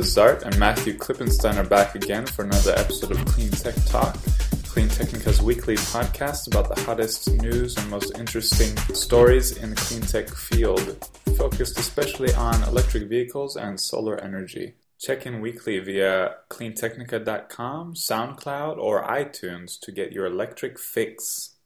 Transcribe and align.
Zart 0.00 0.42
and 0.42 0.58
Matthew 0.58 0.96
Klippenstein 0.96 1.56
are 1.56 1.68
back 1.68 1.94
again 1.94 2.24
for 2.24 2.44
another 2.44 2.72
episode 2.76 3.10
of 3.12 3.24
Clean 3.26 3.50
Tech 3.50 3.74
Talk, 3.86 4.16
Clean 4.64 4.88
Technica's 4.88 5.42
weekly 5.42 5.76
podcast 5.76 6.46
about 6.46 6.74
the 6.74 6.80
hottest 6.82 7.30
news 7.42 7.76
and 7.76 7.90
most 7.90 8.18
interesting 8.18 8.76
stories 8.94 9.58
in 9.58 9.70
the 9.70 9.76
clean 9.76 10.00
tech 10.00 10.28
field, 10.28 11.06
focused 11.36 11.78
especially 11.78 12.32
on 12.34 12.62
electric 12.64 13.08
vehicles 13.08 13.56
and 13.56 13.78
solar 13.78 14.18
energy. 14.20 14.74
Check 14.98 15.26
in 15.26 15.40
weekly 15.40 15.78
via 15.80 16.36
cleantechnica.com, 16.48 17.94
SoundCloud, 17.94 18.78
or 18.78 19.04
iTunes 19.04 19.78
to 19.80 19.92
get 19.92 20.12
your 20.12 20.26
electric 20.26 20.78
fix. 20.78 21.56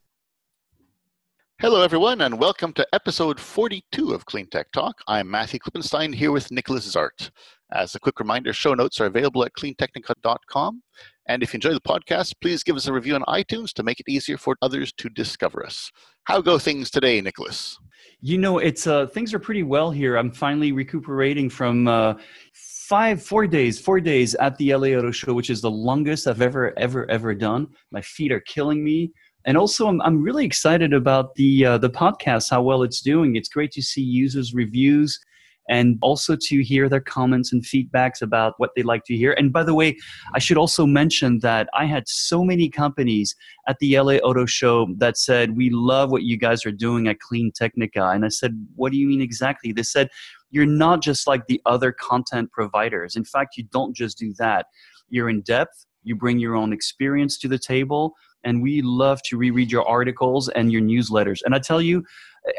Hello, 1.61 1.83
everyone, 1.83 2.21
and 2.21 2.41
welcome 2.41 2.73
to 2.73 2.87
episode 2.93 3.39
42 3.39 4.13
of 4.13 4.27
Clean 4.27 4.47
Tech 4.47 4.73
Talk. 4.73 4.97
I'm 5.07 5.31
Matthew 5.31 5.61
Klippenstein 5.61 6.13
here 6.13 6.33
with 6.33 6.51
Nicholas 6.51 6.93
Zart. 6.95 7.31
As 7.73 7.95
a 7.95 8.01
quick 8.01 8.21
reminder, 8.21 8.53
show 8.53 8.75
notes 8.75 9.01
are 9.01 9.07
available 9.07 9.45
at 9.45 9.53
cleantechnica.com. 9.55 10.83
And 11.27 11.43
if 11.43 11.53
you 11.53 11.57
enjoy 11.57 11.73
the 11.73 11.81
podcast, 11.81 12.35
please 12.41 12.63
give 12.63 12.77
us 12.77 12.87
a 12.87 12.93
review 12.93 13.15
on 13.15 13.23
iTunes 13.23 13.73
to 13.75 13.83
make 13.83 14.01
it 14.01 14.09
easier 14.09 14.37
for 14.37 14.57
others 14.61 14.93
to 14.99 15.09
discover 15.09 15.65
us. 15.65 15.91
How 16.25 16.41
go 16.41 16.59
things 16.59 16.91
today, 16.91 17.21
Nicholas? 17.21 17.79
You 18.21 18.39
know, 18.39 18.59
it's 18.59 18.87
uh, 18.87 19.07
things 19.07 19.33
are 19.33 19.39
pretty 19.39 19.63
well 19.63 19.91
here. 19.91 20.17
I'm 20.17 20.31
finally 20.31 20.73
recuperating 20.73 21.49
from 21.49 21.89
uh, 21.89 22.15
five, 22.53 23.23
four 23.23 23.47
days, 23.47 23.81
four 23.81 24.01
days 24.01 24.35
at 24.35 24.57
the 24.59 24.75
LA 24.75 24.89
Auto 24.89 25.11
Show, 25.11 25.33
which 25.33 25.51
is 25.51 25.63
the 25.63 25.71
longest 25.71 26.27
I've 26.27 26.43
ever, 26.43 26.79
ever, 26.79 27.11
ever 27.11 27.35
done. 27.35 27.69
My 27.91 28.03
feet 28.03 28.31
are 28.33 28.41
killing 28.41 28.85
me 28.85 29.13
and 29.47 29.57
also 29.57 29.89
I'm, 29.89 30.01
I'm 30.03 30.23
really 30.23 30.45
excited 30.45 30.93
about 30.93 31.35
the 31.35 31.67
uh, 31.67 31.79
the 31.79 31.91
podcast 31.91 32.51
how 32.51 32.63
well 32.63 32.83
it's 32.83 33.01
doing 33.03 33.37
it's 33.37 33.49
great 33.49 33.73
to 33.73 33.83
see 33.83 34.01
users 34.01 34.55
reviews 34.55 35.21
and 35.69 35.99
also 36.03 36.37
to 36.37 36.63
hear 36.63 36.89
their 36.89 37.01
comments 37.01 37.53
and 37.53 37.63
feedbacks 37.63 38.21
about 38.21 38.55
what 38.59 38.71
they 38.77 38.83
like 38.83 39.05
to 39.05 39.17
hear. 39.17 39.33
And 39.33 39.53
by 39.53 39.63
the 39.63 39.75
way 39.75 39.97
i 40.35 40.39
should 40.39 40.59
also 40.59 40.87
mention 40.87 41.39
that 41.41 41.69
i 41.75 41.85
had 41.85 42.09
so 42.09 42.45
many 42.45 42.69
companies 42.69 43.35
at 43.67 43.79
the 43.79 43.99
la 43.99 44.15
auto 44.17 44.47
show 44.47 44.87
that 44.97 45.17
said 45.17 45.57
we 45.57 45.71
love 45.71 46.11
what 46.11 46.23
you 46.23 46.37
guys 46.37 46.65
are 46.67 46.73
doing 46.73 47.09
at 47.09 47.21
clean 47.21 47.53
technica. 47.55 48.09
And 48.09 48.25
i 48.25 48.29
said 48.29 48.53
what 48.77 48.93
do 48.93 48.99
you 48.99 49.07
mean 49.07 49.23
exactly? 49.23 49.73
They 49.73 49.83
said 49.83 50.09
you're 50.51 50.67
not 50.67 51.03
just 51.03 51.27
like 51.27 51.47
the 51.47 51.61
other 51.67 51.93
content 51.93 52.53
providers. 52.53 53.17
In 53.17 53.25
fact 53.25 53.57
you 53.57 53.65
don't 53.65 53.95
just 53.95 54.19
do 54.19 54.33
that. 54.39 54.67
You're 55.09 55.29
in 55.29 55.43
depth. 55.43 55.87
You 56.03 56.15
bring 56.15 56.39
your 56.39 56.55
own 56.55 56.73
experience 56.73 57.39
to 57.39 57.49
the 57.49 57.59
table 57.59 58.15
and 58.45 58.63
we 58.63 58.83
love 58.83 59.23
to 59.23 59.37
reread 59.37 59.73
your 59.73 59.87
articles 59.89 60.49
and 60.51 60.71
your 60.71 60.83
newsletters. 60.83 61.41
And 61.45 61.55
I 61.55 61.59
tell 61.59 61.81
you, 61.81 62.05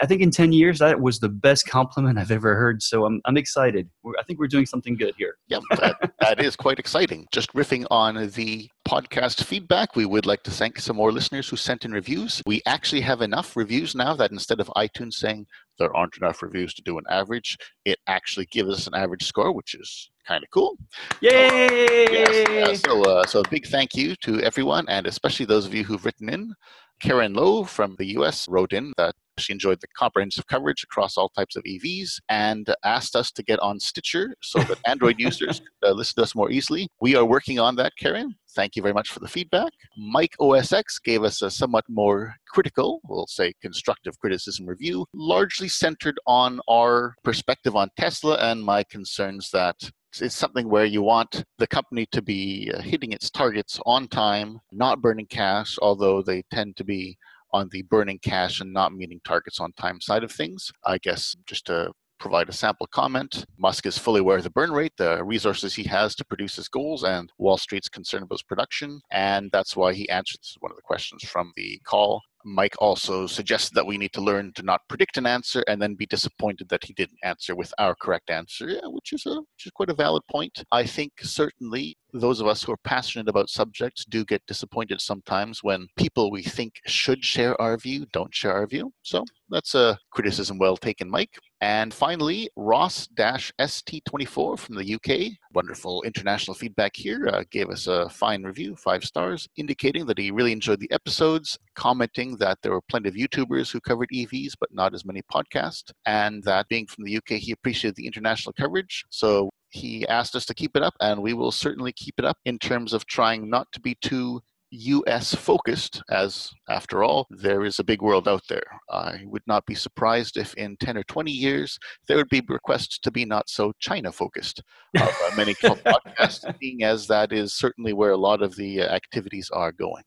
I 0.02 0.08
think 0.08 0.22
in 0.22 0.32
10 0.32 0.52
years, 0.52 0.80
that 0.80 1.00
was 1.00 1.20
the 1.20 1.30
best 1.30 1.68
compliment 1.68 2.18
I've 2.18 2.32
ever 2.32 2.56
heard. 2.56 2.82
So 2.82 3.06
I'm, 3.06 3.22
I'm 3.26 3.38
excited. 3.38 3.88
I 4.20 4.24
think 4.24 4.40
we're 4.40 4.48
doing 4.48 4.66
something 4.66 4.96
good 4.96 5.14
here. 5.18 5.36
Yeah, 5.48 5.60
that, 5.78 6.14
that 6.20 6.44
is 6.44 6.56
quite 6.56 6.80
exciting. 6.80 7.28
Just 7.32 7.54
riffing 7.54 7.86
on 7.92 8.16
the 8.32 8.70
podcast 8.88 9.44
feedback, 9.44 9.96
we 9.96 10.06
would 10.06 10.26
like 10.26 10.42
to 10.44 10.52
thank 10.52 10.80
some 10.80 10.96
more 10.96 11.12
listeners 11.12 11.50
who 11.50 11.56
sent 11.56 11.86
in 11.86 11.92
reviews. 11.92 12.42
We 12.48 12.62
actually 12.66 13.02
have 13.02 13.22
enough 13.22 13.56
reviews 13.56 13.94
now 13.94 14.16
that 14.16 14.32
instead 14.32 14.60
of 14.60 14.72
iTunes 14.76 15.14
saying 15.14 15.46
there 15.78 15.96
aren't 15.96 16.18
enough 16.18 16.42
reviews 16.42 16.74
to 16.76 16.82
do 16.82 16.98
an 16.98 17.04
average, 17.10 17.58
it 17.86 18.00
actually 18.08 18.48
gives 18.48 18.70
us 18.70 18.88
an 18.88 18.96
average 18.96 19.26
score, 19.26 19.52
which 19.52 19.76
is 19.76 20.10
kind 20.28 20.44
of 20.44 20.50
cool. 20.52 20.78
Yay! 21.22 22.08
yes, 22.12 22.48
yeah, 22.50 22.74
so, 22.74 23.04
uh, 23.04 23.26
so 23.26 23.42
a 23.42 23.50
big 23.50 23.68
thank 23.68 23.96
you 23.96 24.16
to 24.18 24.42
everyone, 24.42 24.86
and 24.88 25.06
especially 25.06 25.46
those 25.46 25.66
of 25.66 25.74
you 25.74 25.84
who've 25.84 26.04
written 26.04 26.30
in. 26.30 26.54
Karen 27.02 27.34
Lowe 27.34 27.64
from 27.64 27.96
the 27.98 28.18
US 28.18 28.48
wrote 28.48 28.74
in 28.74 28.94
that 28.98 29.16
she 29.38 29.54
enjoyed 29.54 29.82
the 29.82 29.88
comprehensive 29.98 30.48
coverage 30.48 30.84
across 30.84 31.18
all 31.18 31.30
types 31.30 31.56
of 31.56 31.64
EVs 31.64 32.20
and 32.30 32.74
asked 32.84 33.16
us 33.16 33.32
to 33.32 33.44
get 33.44 33.60
on 33.60 33.80
Stitcher 33.80 34.36
so 34.42 34.60
that 34.60 34.80
Android 34.88 35.16
users 35.20 35.60
could 35.60 35.90
uh, 35.90 35.92
listen 35.92 36.16
to 36.16 36.24
us 36.24 36.36
more 36.36 36.52
easily. 36.52 36.88
We 37.02 37.16
are 37.16 37.26
working 37.26 37.60
on 37.60 37.76
that, 37.76 37.94
Karen. 38.00 38.36
Thank 38.56 38.76
you 38.76 38.82
very 38.82 38.94
much 38.94 39.12
for 39.12 39.20
the 39.20 39.28
feedback. 39.28 39.74
Mike 39.98 40.36
OSX 40.40 41.04
gave 41.04 41.24
us 41.24 41.42
a 41.42 41.52
somewhat 41.52 41.84
more 41.90 42.36
critical, 42.48 43.02
we'll 43.10 43.28
say 43.28 43.54
constructive 43.62 44.18
criticism 44.20 44.66
review, 44.66 45.06
largely 45.14 45.68
centered 45.68 46.18
on 46.26 46.62
our 46.70 47.16
perspective 47.24 47.76
on 47.76 47.90
Tesla 47.98 48.36
and 48.36 48.64
my 48.64 48.84
concerns 48.84 49.50
that 49.52 49.92
it's 50.22 50.36
something 50.36 50.70
where 50.70 50.86
you 50.86 51.02
want 51.02 51.44
the 51.58 51.68
company 51.68 52.06
to 52.12 52.22
be 52.22 52.72
uh, 52.74 52.82
hitting 52.82 53.12
its 53.12 53.30
targets 53.30 53.80
on 53.86 54.08
time, 54.08 54.60
not 54.72 55.02
burning 55.02 55.28
cash, 55.28 55.78
although 55.82 56.22
they 56.22 56.44
tend 56.52 56.76
to 56.78 56.84
be 56.84 57.18
on 57.52 57.70
the 57.72 57.84
burning 57.84 58.20
cash 58.20 58.60
and 58.60 58.74
not 58.74 58.94
meeting 58.94 59.22
targets 59.24 59.60
on 59.60 59.72
time 59.74 60.02
side 60.02 60.24
of 60.24 60.32
things. 60.32 60.72
I 60.84 60.98
guess 60.98 61.36
just 61.46 61.66
to 61.68 61.92
provide 62.20 62.50
a 62.50 62.54
sample 62.54 62.88
comment. 62.88 63.46
Musk 63.58 63.86
is 63.86 63.98
fully 63.98 64.22
aware 64.22 64.38
of 64.38 64.44
the 64.44 64.50
burn 64.50 64.72
rate, 64.72 64.94
the 64.98 65.24
resources 65.24 65.74
he 65.74 65.84
has 65.84 66.16
to 66.16 66.26
produce 66.26 66.56
his 66.56 66.68
goals, 66.68 67.04
and 67.04 67.32
Wall 67.38 67.58
Street's 67.58 67.90
concern 67.90 68.24
about 68.24 68.36
his 68.36 68.44
production. 68.44 69.02
And 69.12 69.50
that's 69.52 69.76
why 69.76 69.94
he 69.94 70.10
answered 70.10 70.40
one 70.60 70.72
of 70.72 70.76
the 70.76 70.82
questions 70.82 71.24
from 71.24 71.52
the 71.56 71.80
call. 71.86 72.22
Mike 72.46 72.76
also 72.80 73.26
suggested 73.26 73.74
that 73.74 73.86
we 73.86 73.98
need 73.98 74.14
to 74.14 74.22
learn 74.22 74.54
to 74.54 74.62
not 74.62 74.82
predict 74.88 75.18
an 75.18 75.26
answer 75.26 75.64
and 75.68 75.82
then 75.82 75.96
be 75.96 76.06
disappointed 76.06 76.70
that 76.70 76.84
he 76.84 76.94
didn't 76.94 77.18
answer 77.24 77.56
with 77.56 77.74
our 77.80 77.96
correct 77.96 78.30
answer, 78.30 78.70
yeah, 78.70 78.86
which 78.86 79.14
is 79.14 79.26
a 79.26 79.36
which 79.36 79.66
is 79.66 79.72
quite 79.72 79.90
a 79.90 79.96
valid 79.96 80.22
point. 80.32 80.64
I 80.72 80.86
think 80.86 81.14
certainly 81.22 81.98
those 82.14 82.40
of 82.40 82.48
us 82.48 82.64
who 82.64 82.72
are 82.72 82.78
passionate 82.84 83.28
about 83.28 83.50
subjects 83.50 84.06
do 84.06 84.24
get 84.24 84.46
disappointed 84.46 85.02
sometimes 85.02 85.64
when 85.64 85.88
people 85.98 86.32
we 86.32 86.44
think 86.44 86.74
should 86.86 87.26
share 87.26 87.60
our 87.60 87.78
view 87.78 88.06
don't 88.12 88.34
share 88.34 88.54
our 88.54 88.68
view. 88.68 88.94
So 89.02 89.26
that's 89.50 89.76
a 89.76 89.98
criticism 90.12 90.58
well 90.60 90.78
taken, 90.78 91.10
Mike. 91.10 91.38
And 91.62 91.94
finally, 91.94 92.50
Ross 92.56 93.08
ST24 93.08 94.60
from 94.60 94.76
the 94.76 94.96
UK, 94.96 95.38
wonderful 95.54 96.04
international 96.04 96.54
feedback 96.54 96.96
here, 96.96 97.28
uh, 97.28 97.44
gave 97.50 97.70
us 97.70 97.88
a 97.88 98.10
fine 98.10 98.44
review, 98.44 98.76
five 98.76 99.04
stars, 99.04 99.48
indicating 99.56 100.06
that 100.06 100.18
he 100.18 100.32
really 100.32 100.52
enjoyed 100.52 100.80
the 100.80 100.92
episodes, 100.92 101.58
commenting 101.76 102.38
that 102.38 102.60
there 102.62 102.74
were 102.74 102.82
plenty 102.82 103.08
of 103.10 103.16
YouTubers 103.16 103.72
who 103.72 103.80
covered 103.80 104.10
EVs, 104.14 104.54
but 104.60 104.74
not 104.74 104.94
as 104.94 105.06
many 105.06 105.22
podcasts, 105.32 105.92
and 106.06 106.44
that 106.44 106.68
being 106.68 106.88
from 106.88 107.06
the 107.06 107.18
UK, 107.18 107.40
he 107.40 107.52
appreciated 107.52 107.96
the 107.96 108.08
international 108.08 108.54
coverage. 108.54 109.06
So 109.10 109.50
he 109.70 110.08
asked 110.08 110.36
us 110.36 110.46
to 110.48 110.54
keep 110.54 110.76
it 110.76 110.84
up, 110.84 110.94
and 111.00 111.22
we 111.22 111.34
will 111.34 111.52
certainly 111.52 111.94
keep 111.94 112.16
it 112.18 112.26
up 112.26 112.38
in 112.46 112.60
terms 112.60 112.94
of 112.94 113.06
trying 113.06 113.50
not 113.50 113.72
to 113.72 113.80
be 113.80 113.96
too 114.02 114.42
US 114.72 115.34
focused, 115.34 116.02
as 116.10 116.52
after 116.70 117.04
all, 117.04 117.28
there 117.30 117.64
is 117.64 117.80
a 117.80 117.84
big 117.84 118.02
world 118.02 118.28
out 118.28 118.44
there. 118.50 118.64
I 118.90 119.22
would 119.26 119.44
not 119.48 119.66
be 119.66 119.76
surprised 119.76 120.38
if 120.38 120.54
in 120.56 120.76
10 120.78 120.98
or 120.98 121.04
20 121.04 121.32
years 121.32 121.78
there 122.08 122.18
would 122.18 122.30
be 122.30 122.42
requests 122.48 123.00
to 123.00 123.12
be 123.12 123.26
not 123.26 123.50
so 123.50 123.74
China 123.80 124.12
focused 124.12 124.62
uh, 124.98 125.12
many 125.38 125.54
podcasts, 125.64 126.60
being 126.60 126.84
as 126.84 127.08
that 127.08 127.32
is 127.32 127.54
certainly 127.54 127.94
where 127.94 128.12
a 128.12 128.18
lot 128.18 128.42
of 128.42 128.56
the 128.56 128.82
uh, 128.82 128.86
activities 128.86 129.50
are 129.52 129.72
going. 129.72 130.04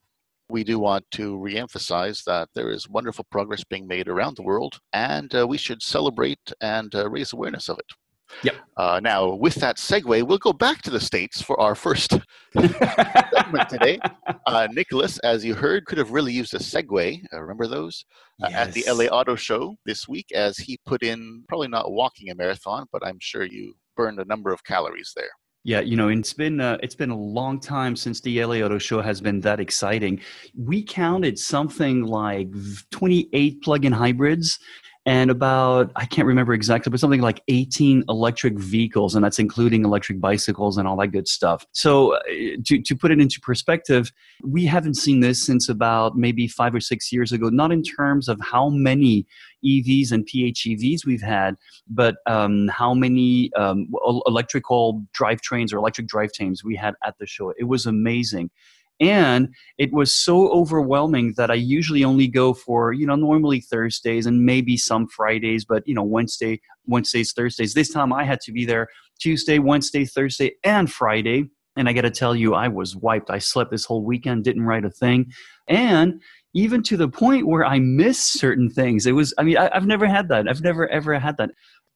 We 0.50 0.64
do 0.64 0.78
want 0.78 1.04
to 1.12 1.36
reemphasize 1.36 2.25
that 2.25 2.48
there 2.54 2.70
is 2.70 2.88
wonderful 2.88 3.26
progress 3.30 3.64
being 3.64 3.86
made 3.86 4.08
around 4.08 4.36
the 4.36 4.42
world, 4.42 4.78
and 4.92 5.34
uh, 5.34 5.46
we 5.46 5.58
should 5.58 5.82
celebrate 5.82 6.52
and 6.60 6.94
uh, 6.94 7.08
raise 7.10 7.32
awareness 7.32 7.69
of 7.69 7.78
it. 7.78 7.92
Yep. 8.43 8.56
Uh, 8.77 9.00
now, 9.03 9.34
with 9.34 9.55
that 9.56 9.77
segue, 9.77 10.22
we'll 10.22 10.39
go 10.39 10.53
back 10.53 10.83
to 10.83 10.91
the 10.91 11.00
States 11.00 11.43
for 11.43 11.59
our 11.61 11.75
first 11.75 12.19
segment 12.53 13.69
today. 13.69 13.99
Uh, 14.47 14.66
Nicholas, 14.72 15.19
as 15.19 15.44
you 15.44 15.55
heard, 15.55 15.84
could 15.84 15.99
have 15.99 16.11
really 16.11 16.33
used 16.33 16.55
a 16.55 16.59
segue. 16.59 17.22
Uh, 17.34 17.41
remember 17.41 17.67
those? 17.67 18.06
Yes. 18.41 18.53
at 18.55 18.72
the 18.72 18.84
LA 18.91 19.05
Auto 19.05 19.34
Show 19.37 19.77
this 19.84 20.09
week, 20.09 20.27
as 20.34 20.56
he 20.56 20.78
put 20.87 21.03
in, 21.03 21.44
probably 21.49 21.69
not 21.69 21.93
walking 21.93 22.31
a 22.31 22.34
marathon, 22.34 22.87
but 22.93 23.05
I'm 23.06 23.19
sure 23.21 23.44
you 23.44 23.75
burned 23.94 24.21
a 24.21 24.25
number 24.25 24.50
of 24.50 24.65
calories 24.65 25.12
there. 25.15 25.28
Yeah, 25.65 25.81
you 25.81 25.97
know, 25.97 26.09
it's 26.09 26.33
been 26.33 26.61
uh, 26.61 26.78
it's 26.83 26.94
been 26.94 27.11
a 27.11 27.17
long 27.17 27.61
time 27.61 27.97
since 27.97 28.21
the 28.21 28.43
LA 28.43 28.56
Auto 28.56 28.78
Show 28.78 29.02
has 29.02 29.20
been 29.20 29.41
that 29.41 29.61
exciting. 29.61 30.20
We 30.56 30.82
counted 30.82 31.38
something 31.38 32.05
like 32.05 32.49
28 32.91 33.61
plug-in 33.62 33.93
hybrids 33.93 34.58
and 35.08 35.31
about 35.31 35.90
i 35.96 36.05
can't 36.05 36.26
remember 36.26 36.52
exactly 36.52 36.90
but 36.90 37.00
something 37.00 37.22
like 37.22 37.43
18 37.49 38.05
electric 38.10 38.58
vehicles 38.58 39.14
and 39.14 39.25
that's 39.25 39.38
including 39.38 39.84
electric 39.84 40.20
bicycles 40.20 40.76
and 40.76 40.87
all 40.87 40.96
that 40.99 41.08
good 41.08 41.26
stuff. 41.26 41.64
So 41.72 42.16
uh, 42.16 42.20
to, 42.66 42.82
to 42.82 42.94
put 42.94 43.10
it 43.10 43.19
into 43.19 43.40
perspective 43.40 44.12
we 44.44 44.66
haven't 44.66 44.94
seen 44.94 45.20
this 45.20 45.44
since 45.44 45.69
about 45.69 46.16
maybe 46.16 46.46
five 46.46 46.75
or 46.75 46.81
six 46.81 47.10
years 47.10 47.32
ago 47.32 47.49
not 47.49 47.72
in 47.72 47.82
terms 47.82 48.28
of 48.28 48.38
how 48.40 48.69
many 48.69 49.26
evs 49.64 50.12
and 50.12 50.26
phevs 50.26 51.06
we've 51.06 51.22
had 51.22 51.56
but 51.88 52.16
um, 52.26 52.69
how 52.69 52.93
many 52.93 53.50
um, 53.54 53.88
electrical 54.26 55.02
drivetrains 55.19 55.72
or 55.72 55.78
electric 55.78 56.06
drivetrains 56.06 56.62
we 56.62 56.76
had 56.76 56.94
at 57.04 57.16
the 57.19 57.26
show. 57.26 57.52
It 57.58 57.64
was 57.64 57.87
amazing 57.87 58.50
and 59.00 59.55
it 59.77 59.93
was 59.93 60.12
so 60.12 60.49
overwhelming 60.50 61.33
that 61.37 61.50
i 61.50 61.55
usually 61.55 62.05
only 62.05 62.27
go 62.27 62.53
for 62.53 62.93
you 62.93 63.06
know 63.06 63.15
normally 63.15 63.61
thursdays 63.61 64.27
and 64.27 64.45
maybe 64.45 64.77
some 64.77 65.06
fridays 65.06 65.65
but 65.65 65.87
you 65.87 65.95
know 65.95 66.03
wednesday 66.03 66.61
wednesdays 66.87 67.33
thursdays. 67.33 67.75
This 67.75 67.91
time 67.91 68.12
i 68.12 68.25
had 68.25 68.41
to 68.43 68.53
be 68.53 68.65
there 68.65 68.89
tuesday 69.21 69.59
wednesday 69.59 70.05
thursday 70.05 70.53
and 70.65 70.91
friday. 70.91 71.45
And 71.77 71.89
i 71.89 71.93
got 71.93 72.03
to 72.03 72.11
tell 72.11 72.35
you 72.35 72.55
i 72.55 72.69
was 72.69 72.97
wiped. 72.97 73.31
I 73.31 73.39
slept 73.39 73.71
this 73.71 73.85
whole 73.85 74.05
weekend 74.05 74.45
didn't 74.45 74.65
write 74.65 74.85
a 74.85 74.91
thing. 74.91 75.33
And 75.69 76.21
even 76.55 76.83
to 76.85 76.97
the 76.97 77.09
point 77.09 77.47
where 77.47 77.65
i 77.65 77.79
missed 77.79 78.33
certain 78.33 78.69
things. 78.69 79.06
It 79.06 79.12
was 79.12 79.33
i 79.39 79.43
mean 79.43 79.59
I, 79.59 79.71
i've 79.73 79.87
never 79.87 80.06
had 80.06 80.29
that. 80.29 80.49
I've 80.49 80.62
never 80.62 80.89
ever 80.89 81.19
had 81.19 81.37
that. 81.37 81.50